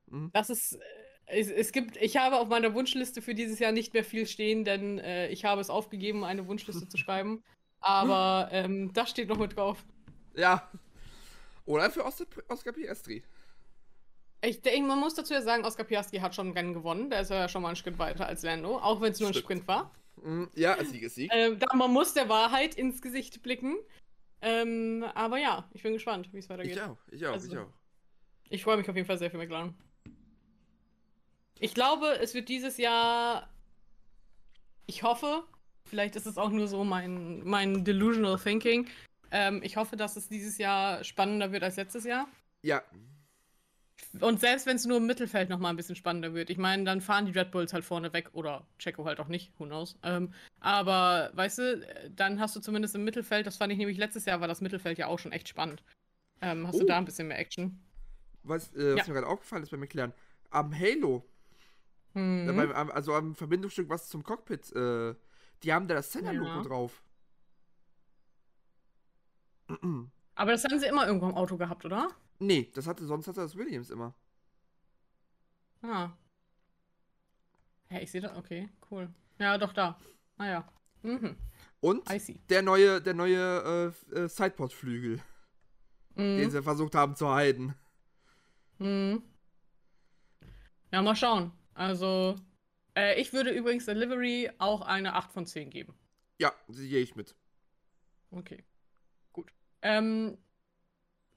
[0.08, 0.30] Mhm.
[0.34, 0.74] Das ist.
[0.74, 0.80] Äh,
[1.30, 4.64] es, es, gibt, ich habe auf meiner Wunschliste für dieses Jahr nicht mehr viel stehen,
[4.64, 7.44] denn äh, ich habe es aufgegeben, eine Wunschliste zu schreiben.
[7.80, 9.84] Aber ähm, das steht noch mit drauf.
[10.36, 10.70] Ja.
[11.66, 13.24] Oder für Oscar, Oscar Piastri.
[14.42, 17.10] Ich denke, man muss dazu ja sagen, Oscar Piastri hat schon ein Rennen gewonnen.
[17.10, 19.30] Da ist er ja schon mal einen Schritt weiter als Lando, auch wenn es nur
[19.30, 19.92] ein Sprint war.
[20.22, 21.32] Mhm, ja, Sieg ist Sieg.
[21.34, 23.78] Ähm, man muss der Wahrheit ins Gesicht blicken.
[24.42, 26.74] Ähm, aber ja, ich bin gespannt, wie es weitergeht.
[26.74, 27.74] Ich auch, ich auch, also, ich auch.
[28.50, 29.76] Ich freue mich auf jeden Fall sehr für McLaren.
[31.60, 33.50] Ich glaube, es wird dieses Jahr.
[34.86, 35.44] Ich hoffe,
[35.88, 38.88] vielleicht ist es auch nur so mein, mein delusional thinking.
[39.32, 42.28] Ähm, ich hoffe, dass es dieses Jahr spannender wird als letztes Jahr.
[42.62, 42.82] Ja,
[44.22, 46.84] und selbst wenn es nur im Mittelfeld noch mal ein bisschen spannender wird, ich meine,
[46.84, 49.98] dann fahren die Red Bulls halt vorne weg oder Checo halt auch nicht, who knows.
[50.04, 54.26] Ähm, aber weißt du, dann hast du zumindest im Mittelfeld, das fand ich nämlich letztes
[54.26, 55.84] Jahr, war das Mittelfeld ja auch schon echt spannend.
[56.42, 56.80] Ähm, hast oh.
[56.80, 57.80] du da ein bisschen mehr Action?
[58.44, 59.14] Was, äh, was ja.
[59.14, 60.14] mir gerade aufgefallen ist beim Erklären,
[60.50, 61.26] am Halo,
[62.14, 62.74] mhm.
[62.94, 65.16] also am Verbindungsstück, was zum Cockpit, äh,
[65.64, 66.64] die haben da das Senna-Logo ja.
[66.64, 67.04] drauf.
[70.36, 72.10] Aber das haben sie immer irgendwo im Auto gehabt, oder?
[72.40, 74.14] Nee, das hatte, sonst hatte das Williams immer.
[75.82, 76.12] Ah.
[77.90, 78.36] Ja, ich sehe das.
[78.38, 79.10] Okay, cool.
[79.40, 80.00] Ja, doch da.
[80.38, 80.68] Ah ja.
[81.04, 81.36] Mhm.
[81.80, 82.04] Und
[82.50, 85.22] der neue, der neue äh, äh, Sidepod-Flügel,
[86.16, 86.38] mhm.
[86.38, 87.76] den sie versucht haben zu heiden.
[88.80, 89.22] Mhm.
[90.92, 91.52] Ja, mal schauen.
[91.74, 92.36] Also,
[92.98, 95.94] äh, ich würde übrigens Delivery auch eine 8 von 10 geben.
[96.40, 97.36] Ja, sehe ich mit.
[98.32, 98.64] Okay.
[99.34, 99.54] Gut.
[99.84, 100.38] Ähm,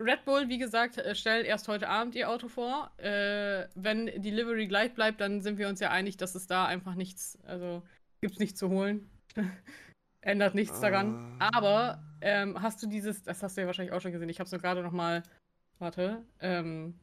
[0.00, 2.90] Red Bull, wie gesagt, äh, stellt erst heute Abend ihr Auto vor.
[2.98, 6.64] Äh, wenn die Livery gleich bleibt, dann sind wir uns ja einig, dass es da
[6.64, 7.82] einfach nichts, also
[8.20, 9.10] gibt es nichts zu holen.
[10.22, 11.36] Ändert nichts daran.
[11.36, 11.36] Uh.
[11.40, 14.46] Aber ähm, hast du dieses, das hast du ja wahrscheinlich auch schon gesehen, ich habe
[14.46, 15.22] es nur gerade noch mal,
[15.78, 16.98] warte, ähm,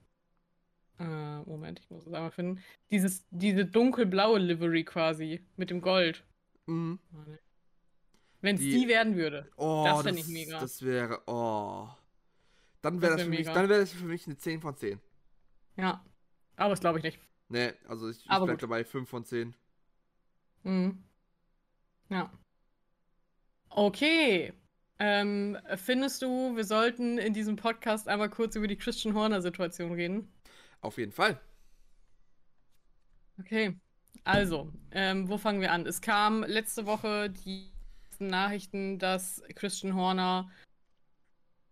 [0.99, 2.61] äh, Moment, ich muss es einmal finden.
[2.91, 6.23] Dieses, diese dunkelblaue Livery quasi mit dem Gold.
[6.65, 6.99] Mhm.
[8.41, 9.49] Wenn es die, die, werden würde.
[9.57, 10.59] Oh, das fände ich mega.
[10.59, 11.87] Das wäre, oh.
[12.81, 14.99] Dann wäre das, wär das, wär das, für mich eine 10 von 10.
[15.77, 16.03] Ja.
[16.55, 17.19] Aber das glaube ich nicht.
[17.49, 19.53] Nee, also ich, ich bleib dabei 5 von 10.
[20.63, 21.03] Mhm.
[22.09, 22.31] Ja.
[23.69, 24.53] Okay.
[24.99, 30.31] Ähm, findest du, wir sollten in diesem Podcast einmal kurz über die Christian Horner-Situation reden?
[30.81, 31.39] Auf jeden Fall.
[33.39, 33.77] Okay.
[34.23, 35.85] Also, ähm, wo fangen wir an?
[35.85, 37.71] Es kam letzte Woche die
[38.19, 40.49] Nachrichten, dass Christian Horner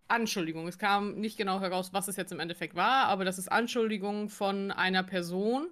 [0.08, 0.68] Anschuldigung.
[0.68, 4.30] Es kam nicht genau heraus, was es jetzt im Endeffekt war, aber das ist Anschuldigung
[4.30, 5.72] von einer Person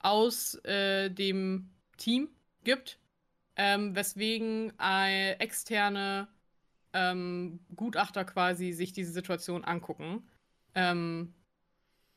[0.00, 2.28] aus äh, dem Team
[2.64, 2.98] gibt,
[3.56, 6.28] ähm, weswegen äh, externe
[6.92, 10.28] ähm, Gutachter quasi sich diese Situation angucken.
[10.74, 11.34] Ähm,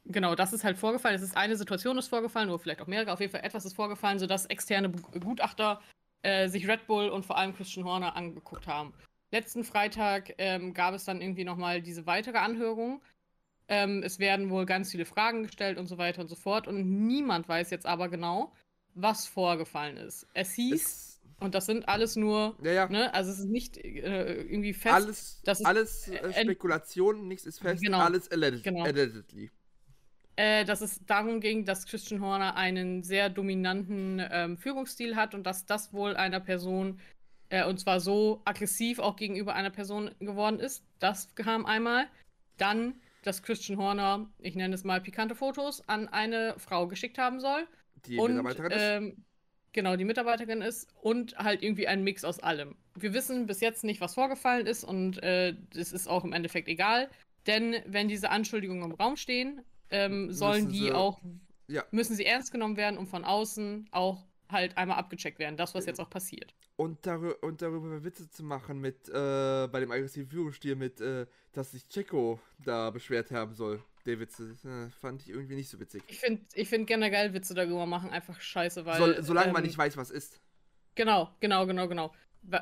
[0.05, 1.15] genau, das ist halt vorgefallen.
[1.15, 3.13] Es ist eine Situation ist vorgefallen, oder vielleicht auch mehrere.
[3.13, 5.81] Auf jeden Fall etwas ist vorgefallen, sodass externe Gutachter
[6.21, 8.93] äh, sich Red Bull und vor allem Christian Horner angeguckt haben
[9.31, 13.01] letzten Freitag ähm, gab es dann irgendwie nochmal diese weitere Anhörung.
[13.67, 16.67] Ähm, es werden wohl ganz viele Fragen gestellt und so weiter und so fort.
[16.67, 18.51] Und niemand weiß jetzt aber genau,
[18.93, 20.27] was vorgefallen ist.
[20.33, 22.89] Es hieß, es, und das sind alles nur, ja, ja.
[22.89, 24.93] Ne, also es ist nicht äh, irgendwie fest.
[24.93, 28.83] Alles, alles äh, Spekulationen, nichts ist fest, genau, alles alleged, genau.
[28.83, 29.49] allegedly.
[30.41, 35.43] Äh, dass es darum ging, dass Christian Horner einen sehr dominanten ähm, Führungsstil hat und
[35.43, 36.99] dass das wohl einer Person
[37.49, 40.83] äh, und zwar so aggressiv auch gegenüber einer Person geworden ist.
[40.97, 42.07] Das kam einmal.
[42.57, 47.39] Dann, dass Christian Horner, ich nenne es mal pikante Fotos, an eine Frau geschickt haben
[47.39, 47.67] soll.
[48.07, 49.17] Die und, Mitarbeiterin ähm, ist?
[49.73, 52.75] Genau, die Mitarbeiterin ist und halt irgendwie ein Mix aus allem.
[52.95, 56.67] Wir wissen bis jetzt nicht, was vorgefallen ist und äh, das ist auch im Endeffekt
[56.67, 57.11] egal.
[57.45, 59.61] Denn wenn diese Anschuldigungen im Raum stehen,
[59.91, 61.21] ähm, sollen die auch,
[61.67, 61.83] ja.
[61.91, 65.57] müssen sie ernst genommen werden und von außen auch halt einmal abgecheckt werden.
[65.57, 66.53] Das, was jetzt auch passiert.
[66.75, 71.25] Und, dar und darüber Witze zu machen mit, äh, bei dem aggressiven Führungsstil mit, äh,
[71.53, 73.83] dass sich Checo da beschwert haben soll.
[74.05, 76.03] Der Witze, äh, fand ich irgendwie nicht so witzig.
[76.07, 78.97] Ich finde ich find generell Witze darüber machen einfach scheiße, weil.
[78.97, 80.41] So, solange ähm, man nicht weiß, was ist.
[80.95, 82.13] Genau, genau, genau, genau.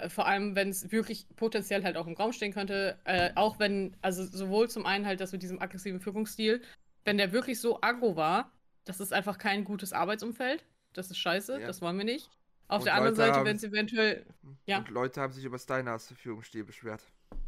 [0.10, 3.96] Vor allem, wenn es wirklich potenziell halt auch im Raum stehen könnte, äh, auch wenn,
[4.02, 6.62] also sowohl zum einen halt das mit diesem aggressiven Führungsstil,
[7.10, 8.52] wenn der wirklich so aggro war,
[8.86, 10.64] das ist einfach kein gutes Arbeitsumfeld.
[10.94, 11.66] Das ist scheiße, ja.
[11.66, 12.30] das wollen wir nicht.
[12.68, 14.26] Auf und der anderen Leute Seite, wenn es eventuell.
[14.68, 14.78] Ja.
[14.78, 17.02] Und Leute haben sich über Steiners Führungsstil beschwert.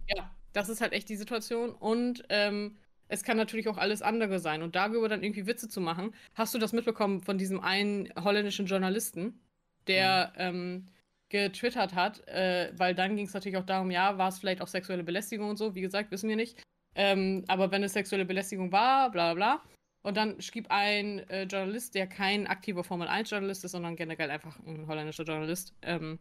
[0.08, 1.74] Ja, das ist halt echt die Situation.
[1.74, 2.76] Und ähm,
[3.08, 4.64] es kann natürlich auch alles andere sein.
[4.64, 6.16] Und darüber dann irgendwie Witze zu machen.
[6.34, 9.40] Hast du das mitbekommen von diesem einen holländischen Journalisten,
[9.86, 10.40] der mhm.
[10.40, 10.88] ähm,
[11.30, 12.28] getwittert hat?
[12.28, 15.52] Äh, weil dann ging es natürlich auch darum, ja, war es vielleicht auch sexuelle Belästigung
[15.52, 15.76] und so.
[15.76, 16.60] Wie gesagt, wissen wir nicht.
[16.96, 19.64] Ähm, aber wenn es sexuelle Belästigung war, bla bla bla.
[20.04, 24.58] Und dann schrieb ein äh, Journalist, der kein aktiver Formel 1-Journalist ist, sondern generell einfach
[24.66, 26.18] ein holländischer Journalist, ähm,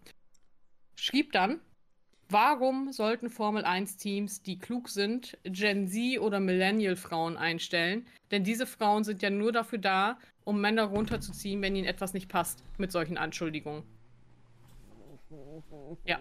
[0.97, 1.61] schrieb dann,
[2.29, 8.07] warum sollten Formel 1-Teams, die klug sind, Gen Z oder Millennial-Frauen einstellen?
[8.31, 12.29] Denn diese Frauen sind ja nur dafür da, um Männer runterzuziehen, wenn ihnen etwas nicht
[12.29, 13.83] passt, mit solchen Anschuldigungen.
[16.05, 16.21] Ja.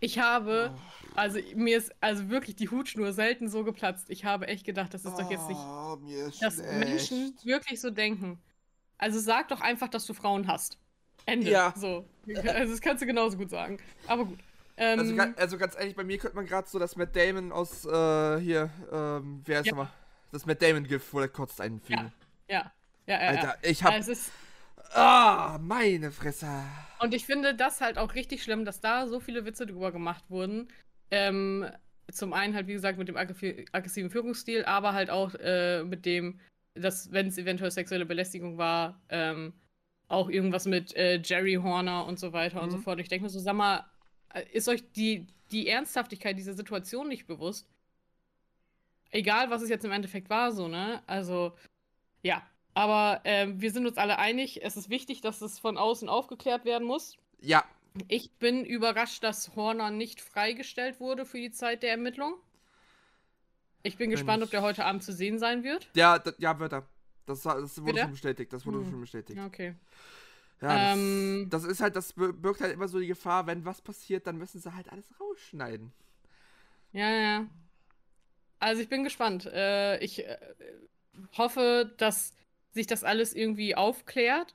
[0.00, 0.74] Ich habe,
[1.14, 4.10] also mir ist also wirklich die Hutschnur selten so geplatzt.
[4.10, 5.98] Ich habe echt gedacht, das ist doch jetzt nicht, oh,
[6.40, 6.72] dass schlecht.
[6.72, 8.40] Menschen wirklich so denken.
[8.96, 10.78] Also sag doch einfach, dass du Frauen hast.
[11.26, 11.50] Ende.
[11.50, 11.72] Ja.
[11.76, 12.04] So.
[12.26, 13.78] Also das kannst du genauso gut sagen.
[14.06, 14.38] Aber gut.
[14.76, 17.84] Ähm, also, also, ganz ehrlich, bei mir könnte man gerade so das Matt Damon aus
[17.84, 19.72] äh, hier, ähm, wer ist ja.
[19.72, 19.92] nochmal?
[20.30, 22.12] Das Matt Damon-Gift, wo der kotzt einfügen.
[22.48, 22.54] Ja.
[22.56, 22.72] ja.
[23.08, 23.94] Ja, ja, Alter, ich hab.
[23.94, 24.12] Also
[24.92, 26.48] Ah, meine Fresse.
[27.00, 30.24] Und ich finde das halt auch richtig schlimm, dass da so viele Witze drüber gemacht
[30.28, 30.68] wurden.
[31.10, 31.66] Ähm,
[32.10, 36.40] zum einen halt, wie gesagt, mit dem aggressiven Führungsstil, aber halt auch äh, mit dem,
[36.74, 39.52] dass, wenn es eventuell sexuelle Belästigung war, ähm,
[40.08, 42.64] auch irgendwas mit äh, Jerry Horner und so weiter mhm.
[42.64, 42.82] und so mhm.
[42.82, 43.00] fort.
[43.00, 43.84] Ich denke mir so, sag mal,
[44.32, 47.68] äh, ist euch die, die Ernsthaftigkeit dieser Situation nicht bewusst?
[49.10, 51.02] Egal, was es jetzt im Endeffekt war, so, ne?
[51.06, 51.54] Also,
[52.22, 52.42] ja,
[52.78, 56.64] aber äh, wir sind uns alle einig, es ist wichtig, dass es von außen aufgeklärt
[56.64, 57.16] werden muss.
[57.40, 57.64] Ja.
[58.06, 62.34] Ich bin überrascht, dass Horner nicht freigestellt wurde für die Zeit der Ermittlung.
[63.82, 65.90] Ich bin gespannt, ob der heute Abend zu sehen sein wird.
[65.94, 66.86] Ja, ja, wird er.
[67.26, 68.52] Das, das wurde schon bestätigt.
[68.52, 68.90] Das wurde hm.
[68.90, 69.40] schon bestätigt.
[69.44, 69.74] Okay.
[70.60, 73.80] Ja, das, ähm, das, ist halt, das birgt halt immer so die Gefahr, wenn was
[73.80, 75.92] passiert, dann müssen sie halt alles rausschneiden.
[76.92, 77.46] Ja, ja.
[78.60, 79.46] Also ich bin gespannt.
[79.46, 80.38] Äh, ich äh,
[81.36, 82.34] hoffe, dass
[82.72, 84.54] sich das alles irgendwie aufklärt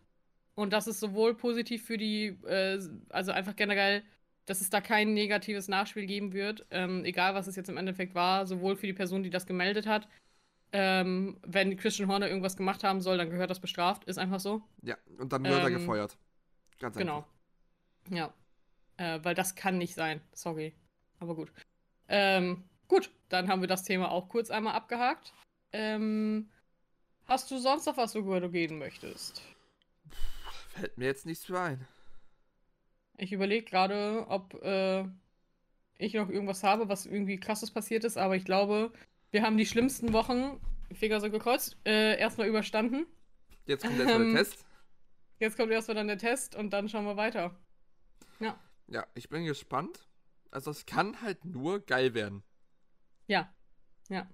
[0.55, 4.03] und dass es sowohl positiv für die, äh, also einfach generell,
[4.45, 8.13] dass es da kein negatives Nachspiel geben wird, ähm, egal was es jetzt im Endeffekt
[8.13, 10.07] war, sowohl für die Person, die das gemeldet hat.
[10.71, 14.63] Ähm, wenn Christian Horner irgendwas gemacht haben soll, dann gehört das bestraft, ist einfach so.
[14.81, 16.17] Ja, und dann wird ähm, er gefeuert.
[16.79, 17.25] Ganz genau.
[18.09, 18.33] Ja.
[18.97, 20.21] Äh, weil das kann nicht sein.
[20.33, 20.73] Sorry.
[21.19, 21.51] Aber gut.
[22.07, 25.33] Ähm, gut, dann haben wir das Thema auch kurz einmal abgehakt.
[25.71, 26.49] Ähm,
[27.25, 29.41] Hast du sonst noch was, worüber du gehen möchtest?
[30.69, 31.87] Fällt mir jetzt nichts für ein.
[33.17, 35.05] Ich überlege gerade, ob äh,
[35.97, 38.91] ich noch irgendwas habe, was irgendwie krasses passiert ist, aber ich glaube,
[39.31, 40.59] wir haben die schlimmsten Wochen,
[40.91, 43.05] Finger so gekreuzt, äh, erstmal überstanden.
[43.65, 44.65] Jetzt kommt erstmal ähm, der Test.
[45.39, 47.55] Jetzt kommt erstmal dann der Test und dann schauen wir weiter.
[48.39, 48.59] Ja.
[48.87, 50.07] Ja, ich bin gespannt.
[50.51, 52.43] Also es kann halt nur geil werden.
[53.27, 53.53] Ja.
[54.09, 54.27] Ja.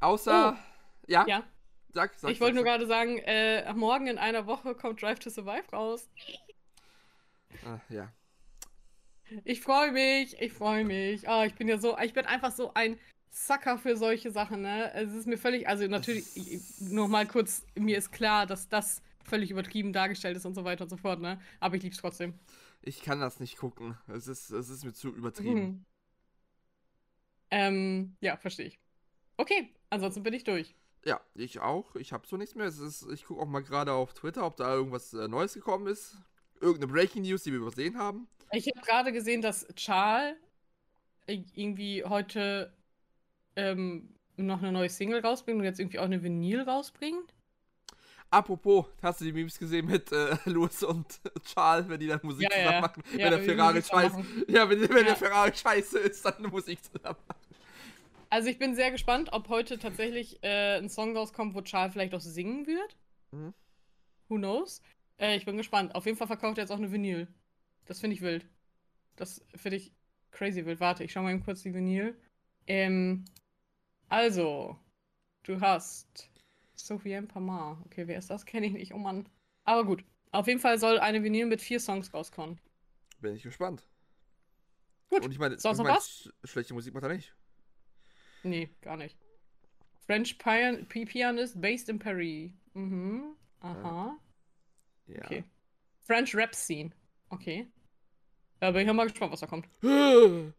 [0.00, 0.56] Außer.
[0.56, 0.75] Oh.
[1.06, 1.26] Ja.
[1.26, 1.44] Ja.
[1.92, 5.30] Sag, sag, ich wollte nur gerade sagen, äh, morgen in einer Woche kommt Drive to
[5.30, 6.08] Survive raus.
[7.64, 8.12] Ah, ja.
[9.44, 11.28] Ich freue mich, ich freue mich.
[11.28, 12.98] Oh, ich bin ja so, ich bin einfach so ein
[13.30, 14.92] Sucker für solche Sachen, ne?
[14.94, 16.24] Es ist mir völlig, also natürlich,
[16.80, 20.90] nochmal kurz, mir ist klar, dass das völlig übertrieben dargestellt ist und so weiter und
[20.90, 21.40] so fort, ne?
[21.60, 22.34] Aber ich lieb's trotzdem.
[22.82, 23.98] Ich kann das nicht gucken.
[24.06, 25.60] Es ist, es ist mir zu übertrieben.
[25.60, 25.84] Mhm.
[27.50, 28.78] Ähm, ja, verstehe ich.
[29.36, 30.74] Okay, ansonsten bin ich durch.
[31.06, 31.94] Ja, ich auch.
[31.94, 32.66] Ich habe so nichts mehr.
[32.66, 36.16] Ist, ich gucke auch mal gerade auf Twitter, ob da irgendwas äh, Neues gekommen ist.
[36.60, 38.26] Irgendeine Breaking News, die wir übersehen haben.
[38.50, 40.36] Ich habe gerade gesehen, dass Charles
[41.26, 42.72] irgendwie heute
[43.54, 47.32] ähm, noch eine neue Single rausbringt und jetzt irgendwie auch eine Vinyl rausbringt.
[48.28, 52.48] Apropos, hast du die Memes gesehen mit äh, Louis und Charles, wenn die dann Musik
[52.50, 52.80] ja, zusammen ja.
[52.80, 53.02] machen?
[53.12, 54.24] Ja, wenn der Ferrari scheiße.
[54.48, 57.45] Ja, wenn, wenn der Ferrari scheiße ist, dann Musik zusammen machen.
[58.30, 62.14] Also ich bin sehr gespannt, ob heute tatsächlich äh, ein Song rauskommt, wo Charles vielleicht
[62.14, 62.96] auch singen wird.
[63.30, 63.54] Mhm.
[64.28, 64.82] Who knows?
[65.18, 65.94] Äh, ich bin gespannt.
[65.94, 67.28] Auf jeden Fall verkauft er jetzt auch eine Vinyl.
[67.84, 68.46] Das finde ich wild.
[69.16, 69.92] Das finde ich
[70.32, 70.80] crazy wild.
[70.80, 72.16] Warte, ich schau mal eben kurz die Vinyl.
[72.66, 73.24] Ähm,
[74.08, 74.78] also,
[75.44, 76.30] du hast
[76.74, 77.82] Sophie Pamar.
[77.86, 78.44] Okay, wer ist das?
[78.44, 78.92] Kenne ich nicht.
[78.92, 79.28] Oh Mann.
[79.64, 80.04] Aber gut.
[80.32, 82.60] Auf jeden Fall soll eine Vinyl mit vier Songs rauskommen.
[83.20, 83.86] Bin ich gespannt.
[85.08, 85.24] Gut.
[85.24, 87.34] Und ich meine, Sonst ich mein, schlechte Musik macht er nicht.
[88.48, 89.16] Nee, gar nicht.
[90.06, 92.50] French Pian Pianist based in Paris.
[92.74, 93.34] Mhm.
[93.60, 94.16] Aha.
[95.06, 95.24] Ja.
[95.24, 95.44] Okay.
[96.04, 96.90] French Rap Scene.
[97.28, 97.66] Okay.
[98.60, 99.68] Da bin ich mal gespannt, was da kommt.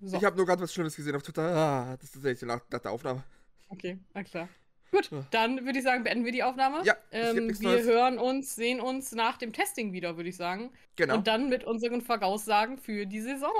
[0.00, 0.16] So.
[0.16, 1.42] Ich habe nur gerade was Schlimmes gesehen auf Twitter.
[1.42, 3.24] Ah, das ist tatsächlich nach, nach der Aufnahme.
[3.68, 4.48] Okay, na klar.
[4.92, 5.26] Gut, Ja.
[5.32, 6.82] dann würde ich sagen, beenden wir die Aufnahme.
[6.84, 7.84] Ja, ähm, wir Neues.
[7.86, 10.70] hören uns, sehen uns nach dem Testing wieder, würde ich sagen.
[10.94, 11.16] Genau.
[11.16, 13.50] Und dann mit unseren Voraussagen für die Saison.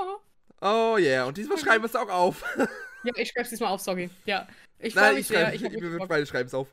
[0.61, 2.43] Oh yeah, und diesmal schreiben wir es auch auf.
[3.03, 4.09] Ja, ich schreibe es diesmal auf, sorry.
[4.25, 4.45] Ja,
[4.77, 6.67] ich Nein, ich schreibe, Ich wir, beide schreiben es auf.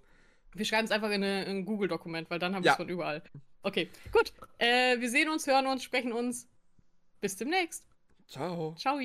[0.54, 2.72] Wir schreiben es einfach in, eine- in ein Google-Dokument, weil dann haben wir Ja.
[2.72, 3.22] es von überall.
[3.62, 4.32] Okay, gut.
[4.58, 6.48] Äh, wir sehen uns, hören uns, sprechen uns.
[7.20, 7.86] Bis demnächst.
[8.26, 8.74] Ciao.
[8.76, 8.98] Ciao.